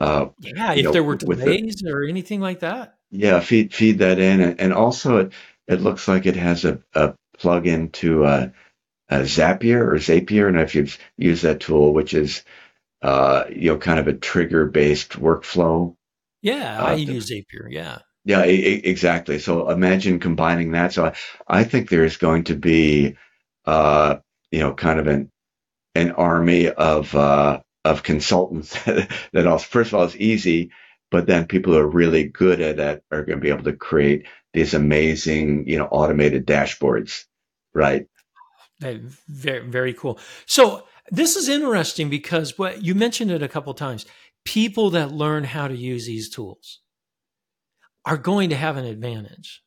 Uh, 0.00 0.30
yeah, 0.40 0.72
if 0.72 0.84
know, 0.84 0.92
there 0.92 1.02
were 1.02 1.16
delays 1.16 1.76
the, 1.76 1.92
or 1.92 2.04
anything 2.04 2.40
like 2.40 2.60
that. 2.60 2.96
Yeah, 3.10 3.40
feed 3.40 3.74
feed 3.74 3.98
that 3.98 4.18
in, 4.18 4.40
and, 4.40 4.72
also 4.72 5.18
it 5.18 5.32
it 5.68 5.82
looks 5.82 6.08
like 6.08 6.24
it 6.26 6.36
has 6.36 6.64
a, 6.64 6.80
a 6.94 7.14
plug 7.36 7.66
into 7.66 8.24
uh, 8.24 8.48
Zapier 9.10 9.80
or 9.80 9.96
Zapier, 9.96 10.48
and 10.48 10.58
if 10.58 10.74
you've 10.74 10.98
used 11.18 11.42
that 11.42 11.60
tool, 11.60 11.92
which 11.92 12.14
is 12.14 12.44
uh, 13.02 13.44
you 13.50 13.72
know 13.72 13.78
kind 13.78 13.98
of 13.98 14.08
a 14.08 14.14
trigger 14.14 14.66
based 14.66 15.12
workflow. 15.12 15.94
Yeah, 16.40 16.82
I 16.82 16.94
use 16.94 17.30
Zapier. 17.30 17.68
Yeah. 17.68 17.98
Yeah, 18.24 18.42
exactly. 18.42 19.38
So 19.38 19.70
imagine 19.70 20.20
combining 20.20 20.72
that. 20.72 20.92
So 20.92 21.06
I, 21.06 21.14
I 21.48 21.64
think 21.64 21.88
there's 21.88 22.18
going 22.18 22.44
to 22.44 22.54
be, 22.54 23.16
uh, 23.64 24.16
you 24.50 24.60
know, 24.60 24.74
kind 24.74 25.00
of 25.00 25.06
an 25.06 25.30
an 25.94 26.12
army 26.12 26.68
of 26.68 27.14
uh, 27.14 27.60
of 27.84 28.02
consultants 28.02 28.72
that 29.32 29.46
also 29.46 29.64
first 29.64 29.92
of 29.92 29.94
all 29.94 30.04
is 30.04 30.16
easy, 30.16 30.70
but 31.10 31.26
then 31.26 31.46
people 31.46 31.72
who 31.72 31.78
are 31.78 31.86
really 31.86 32.24
good 32.24 32.60
at 32.60 32.78
it 32.78 33.04
are 33.10 33.24
going 33.24 33.38
to 33.38 33.42
be 33.42 33.50
able 33.50 33.64
to 33.64 33.72
create 33.72 34.26
these 34.52 34.74
amazing, 34.74 35.68
you 35.68 35.78
know, 35.78 35.86
automated 35.86 36.46
dashboards, 36.46 37.24
right? 37.72 38.06
Very, 38.80 39.68
very 39.68 39.94
cool. 39.94 40.18
So 40.46 40.84
this 41.10 41.36
is 41.36 41.48
interesting 41.48 42.08
because 42.08 42.58
what 42.58 42.82
you 42.82 42.94
mentioned 42.94 43.30
it 43.30 43.42
a 43.42 43.48
couple 43.48 43.74
times. 43.74 44.06
People 44.44 44.90
that 44.90 45.12
learn 45.12 45.44
how 45.44 45.68
to 45.68 45.76
use 45.76 46.06
these 46.06 46.30
tools 46.30 46.80
are 48.06 48.16
going 48.16 48.50
to 48.50 48.56
have 48.56 48.78
an 48.78 48.86
advantage. 48.86 49.62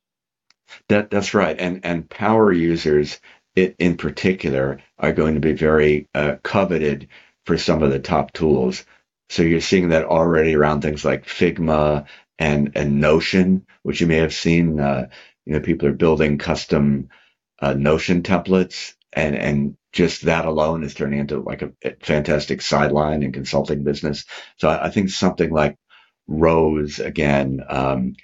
That 0.90 1.12
that's 1.12 1.36
right, 1.36 1.56
and 1.60 1.82
and 1.84 2.10
power 2.10 2.52
users 2.52 3.20
it, 3.56 3.76
in 3.78 3.98
particular 3.98 4.82
are 4.98 5.14
going 5.14 5.36
to 5.36 5.40
be 5.40 5.54
very 5.54 6.10
uh, 6.16 6.38
coveted 6.42 7.08
for 7.46 7.58
some 7.58 7.84
of 7.84 7.92
the 7.92 8.00
top 8.00 8.34
tools. 8.34 8.86
So 9.30 9.44
you're 9.44 9.62
seeing 9.62 9.90
that 9.90 10.06
already 10.06 10.56
around 10.56 10.82
things 10.82 11.04
like 11.04 11.26
Figma 11.26 12.06
and 12.40 12.72
and 12.76 13.00
Notion, 13.02 13.66
which 13.84 14.02
you 14.02 14.08
may 14.08 14.18
have 14.18 14.34
seen. 14.34 14.80
Uh, 14.80 15.10
you 15.46 15.54
know, 15.54 15.60
people 15.60 15.88
are 15.88 15.94
building 15.94 16.38
custom 16.38 17.10
uh, 17.60 17.74
Notion 17.74 18.22
templates 18.22 18.94
and 19.12 19.36
and 19.36 19.78
just 19.92 20.24
that 20.24 20.46
alone 20.46 20.84
is 20.84 20.94
turning 20.94 21.20
into 21.20 21.40
like 21.40 21.62
a, 21.62 21.72
fantastic 22.02 22.62
sideline 22.62 23.24
and 23.24 23.34
consulting 23.34 23.84
business. 23.84 24.26
So 24.58 24.68
I, 24.68 24.86
I, 24.88 24.90
think 24.90 25.12
something 25.12 25.52
like 25.52 25.78
Rows 26.28 27.00
again, 27.00 27.62
um, 27.70 28.16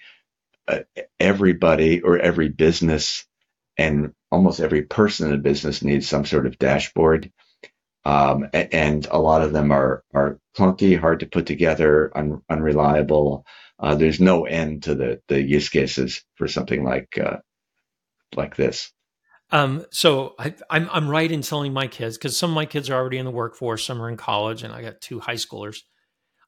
uh, 0.68 0.80
everybody 1.20 2.02
or 2.02 2.18
every 2.18 2.50
business 2.50 3.26
and 3.78 4.14
almost 4.32 4.60
every 4.60 4.84
person 4.84 5.28
in 5.28 5.36
a 5.36 5.38
business 5.38 5.84
needs 5.84 6.08
some 6.08 6.26
sort 6.26 6.48
of 6.48 6.58
dashboard. 6.58 7.32
Um, 8.06 8.48
and, 8.54 9.08
a 9.12 9.20
lot 9.20 9.42
of 9.42 9.52
them 9.52 9.72
are 9.72 10.04
are 10.14 10.40
clunky, 10.58 10.98
hard 10.98 11.20
to 11.20 11.26
put 11.26 11.46
together, 11.46 12.12
un, 12.16 12.42
unreliable. 12.50 13.46
Uh, 13.78 13.96
there's 13.96 14.20
no 14.20 14.46
end 14.46 14.84
to 14.84 14.96
the 14.96 15.22
the 15.28 15.42
use 15.42 15.70
cases 15.70 16.24
for 16.36 16.48
something 16.48 16.84
like 16.84 17.18
uh, 17.18 17.38
like 18.36 18.56
this. 18.56 18.92
Um, 19.52 19.86
so 19.92 20.36
I, 20.40 20.54
I'm 20.70 20.90
I'm 20.92 21.10
right 21.10 21.32
in 21.32 21.42
telling 21.42 21.74
my 21.74 21.88
kids 21.88 22.18
because 22.18 22.38
some 22.38 22.52
of 22.52 22.56
my 22.56 22.66
kids 22.66 22.90
are 22.90 22.96
already 22.96 23.18
in 23.18 23.26
the 23.26 23.32
workforce, 23.32 23.86
some 23.86 24.02
are 24.02 24.10
in 24.10 24.18
college, 24.18 24.64
and 24.64 24.74
I 24.74 24.82
got 24.82 25.02
two 25.02 25.20
high 25.20 25.36
schoolers. 25.36 25.80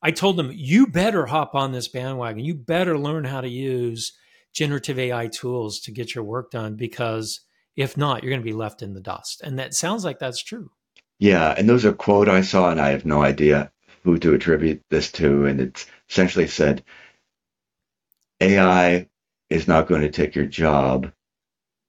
I 0.04 0.12
told 0.12 0.38
them, 0.38 0.52
you 0.54 0.88
better 0.88 1.28
hop 1.28 1.54
on 1.54 1.72
this 1.72 1.88
bandwagon. 1.88 2.44
You 2.44 2.56
better 2.56 2.98
learn 2.98 3.24
how 3.24 3.42
to 3.42 3.50
use 3.50 4.14
generative 4.54 4.98
AI 4.98 5.28
tools 5.28 5.80
to 5.82 5.92
get 5.92 6.16
your 6.16 6.24
work 6.24 6.52
done 6.52 6.76
because 6.76 7.42
if 7.76 7.98
not, 7.98 8.24
you're 8.24 8.32
going 8.32 8.42
to 8.42 8.46
be 8.46 8.54
left 8.54 8.82
in 8.82 8.94
the 8.94 9.00
dust. 9.00 9.42
And 9.44 9.60
that 9.60 9.74
sounds 9.74 10.04
like 10.04 10.20
that's 10.20 10.44
true. 10.44 10.72
Yeah, 11.22 11.54
and 11.56 11.70
there's 11.70 11.86
a 11.86 11.94
quote 11.94 12.28
I 12.28 12.42
saw, 12.42 12.72
and 12.72 12.82
I 12.82 12.90
have 12.90 13.06
no 13.06 13.22
idea 13.22 13.72
who 14.04 14.18
to 14.18 14.34
attribute 14.34 14.82
this 14.90 15.12
to, 15.14 15.46
and 15.46 15.62
it 15.62 15.86
essentially 16.10 16.48
said, 16.48 16.84
"AI 18.42 19.08
is 19.48 19.68
not 19.68 19.88
going 19.88 20.02
to 20.02 20.10
take 20.10 20.34
your 20.34 20.48
job 20.48 21.14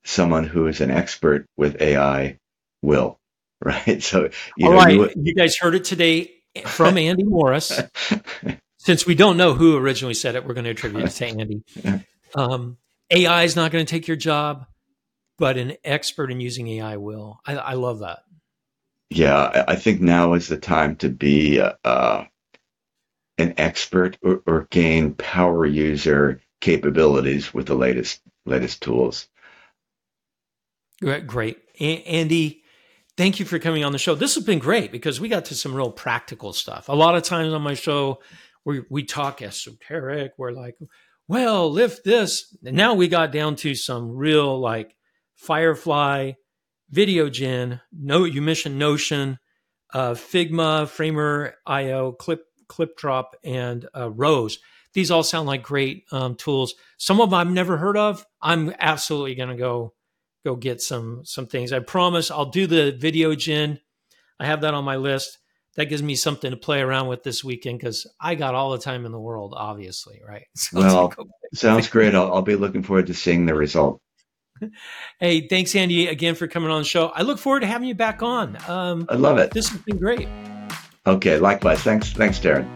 someone 0.04 0.44
who 0.44 0.66
is 0.66 0.82
an 0.82 0.90
expert 0.90 1.46
with 1.56 1.80
AI 1.80 2.38
will, 2.82 3.18
right? 3.64 4.02
So, 4.02 4.28
you 4.58 4.66
all 4.66 4.72
know, 4.72 4.76
right, 4.76 4.92
you, 4.92 5.10
you 5.16 5.34
guys 5.34 5.56
heard 5.56 5.76
it 5.76 5.84
today 5.84 6.30
from 6.66 6.98
Andy 6.98 7.24
Morris. 7.24 7.80
Since 8.76 9.06
we 9.06 9.14
don't 9.14 9.38
know 9.38 9.54
who 9.54 9.78
originally 9.78 10.12
said 10.12 10.34
it, 10.34 10.44
we're 10.44 10.52
going 10.54 10.64
to 10.64 10.72
attribute 10.72 11.06
it 11.06 11.10
to 11.10 11.26
Andy. 11.40 11.62
Um, 12.34 12.76
AI 13.10 13.44
is 13.44 13.56
not 13.56 13.70
going 13.70 13.86
to 13.86 13.90
take 13.90 14.08
your 14.08 14.16
job, 14.18 14.66
but 15.38 15.56
an 15.56 15.78
expert 15.84 16.30
in 16.30 16.38
using 16.38 16.68
AI 16.68 16.98
will. 16.98 17.40
I, 17.46 17.56
I 17.56 17.72
love 17.74 18.00
that. 18.00 18.24
Yeah, 19.14 19.64
I 19.68 19.76
think 19.76 20.00
now 20.00 20.32
is 20.32 20.48
the 20.48 20.56
time 20.56 20.96
to 20.96 21.10
be 21.10 21.60
uh, 21.60 22.24
an 23.36 23.54
expert 23.58 24.16
or, 24.22 24.42
or 24.46 24.66
gain 24.70 25.14
power 25.14 25.66
user 25.66 26.40
capabilities 26.60 27.52
with 27.52 27.66
the 27.66 27.74
latest 27.74 28.22
latest 28.46 28.80
tools. 28.80 29.28
Great 31.02 31.26
great. 31.26 31.58
Andy, 31.78 32.62
thank 33.18 33.38
you 33.38 33.44
for 33.44 33.58
coming 33.58 33.84
on 33.84 33.92
the 33.92 33.98
show. 33.98 34.14
This 34.14 34.34
has 34.36 34.44
been 34.44 34.58
great 34.58 34.90
because 34.90 35.20
we 35.20 35.28
got 35.28 35.44
to 35.46 35.54
some 35.54 35.74
real 35.74 35.90
practical 35.90 36.54
stuff. 36.54 36.88
A 36.88 36.94
lot 36.94 37.14
of 37.14 37.22
times 37.22 37.52
on 37.52 37.60
my 37.60 37.74
show, 37.74 38.20
we, 38.64 38.82
we 38.88 39.04
talk 39.04 39.42
esoteric. 39.42 40.32
We're 40.38 40.52
like, 40.52 40.76
well, 41.28 41.70
lift 41.70 42.04
this. 42.04 42.56
And 42.64 42.76
now 42.76 42.94
we 42.94 43.08
got 43.08 43.32
down 43.32 43.56
to 43.56 43.74
some 43.74 44.16
real 44.16 44.58
like 44.58 44.96
Firefly, 45.34 46.32
VideoGen, 46.94 47.80
no, 47.92 48.24
you 48.24 48.42
mentioned 48.42 48.78
Notion, 48.78 49.38
uh, 49.92 50.12
Figma, 50.12 50.88
Framer, 50.88 51.54
IO, 51.66 52.12
Clip, 52.12 52.44
Clipdrop, 52.68 53.32
and 53.44 53.88
uh, 53.96 54.10
Rows. 54.10 54.58
These 54.94 55.10
all 55.10 55.22
sound 55.22 55.46
like 55.46 55.62
great 55.62 56.04
um, 56.12 56.34
tools. 56.34 56.74
Some 56.98 57.20
of 57.20 57.30
them 57.30 57.38
I've 57.38 57.50
never 57.50 57.78
heard 57.78 57.96
of. 57.96 58.26
I'm 58.40 58.74
absolutely 58.78 59.34
going 59.34 59.48
to 59.48 59.56
go 59.56 59.94
go 60.44 60.56
get 60.56 60.80
some 60.80 61.22
some 61.24 61.46
things. 61.46 61.72
I 61.72 61.78
promise 61.78 62.30
I'll 62.30 62.50
do 62.50 62.66
the 62.66 62.96
VideoGen. 62.98 63.78
I 64.38 64.46
have 64.46 64.62
that 64.62 64.74
on 64.74 64.84
my 64.84 64.96
list. 64.96 65.38
That 65.76 65.86
gives 65.86 66.02
me 66.02 66.16
something 66.16 66.50
to 66.50 66.56
play 66.58 66.82
around 66.82 67.06
with 67.06 67.22
this 67.22 67.42
weekend 67.42 67.78
because 67.78 68.06
I 68.20 68.34
got 68.34 68.54
all 68.54 68.72
the 68.72 68.78
time 68.78 69.06
in 69.06 69.12
the 69.12 69.20
world, 69.20 69.54
obviously, 69.56 70.20
right? 70.26 70.44
So 70.56 70.80
well, 70.80 71.14
sounds 71.54 71.88
great. 71.88 72.14
I'll, 72.14 72.30
I'll 72.34 72.42
be 72.42 72.56
looking 72.56 72.82
forward 72.82 73.06
to 73.06 73.14
seeing 73.14 73.46
the 73.46 73.54
result. 73.54 74.01
Hey, 75.18 75.48
thanks, 75.48 75.74
Andy, 75.74 76.08
again 76.08 76.34
for 76.34 76.46
coming 76.46 76.70
on 76.70 76.82
the 76.82 76.88
show. 76.88 77.08
I 77.08 77.22
look 77.22 77.38
forward 77.38 77.60
to 77.60 77.66
having 77.66 77.88
you 77.88 77.94
back 77.94 78.22
on. 78.22 78.56
Um, 78.68 79.06
I 79.08 79.14
love 79.14 79.38
it. 79.38 79.52
This 79.52 79.68
has 79.68 79.80
been 79.80 79.98
great. 79.98 80.28
Okay, 81.06 81.38
likewise. 81.38 81.80
Thanks, 81.80 82.12
thanks, 82.12 82.38
Darren. 82.38 82.68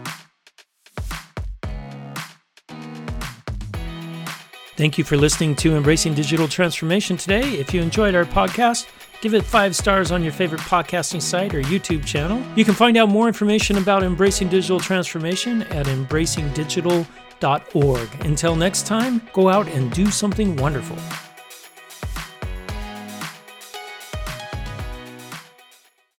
Thank 4.77 4.97
you 4.99 5.03
for 5.03 5.17
listening 5.17 5.55
to 5.55 5.75
Embracing 5.75 6.13
Digital 6.13 6.47
Transformation 6.47 7.17
today. 7.17 7.53
If 7.53 7.73
you 7.73 7.81
enjoyed 7.81 8.13
our 8.13 8.25
podcast, 8.25 8.85
give 9.21 9.33
it 9.33 9.43
five 9.43 9.75
stars 9.75 10.11
on 10.11 10.21
your 10.21 10.31
favorite 10.31 10.61
podcasting 10.61 11.19
site 11.19 11.55
or 11.55 11.63
YouTube 11.63 12.05
channel. 12.05 12.39
You 12.55 12.63
can 12.63 12.75
find 12.75 12.95
out 12.95 13.09
more 13.09 13.27
information 13.27 13.79
about 13.79 14.03
Embracing 14.03 14.49
Digital 14.49 14.79
Transformation 14.79 15.63
at 15.63 15.87
embracingdigital.org. 15.87 18.25
Until 18.25 18.55
next 18.55 18.85
time, 18.85 19.27
go 19.33 19.49
out 19.49 19.67
and 19.67 19.91
do 19.93 20.11
something 20.11 20.55
wonderful. 20.57 21.26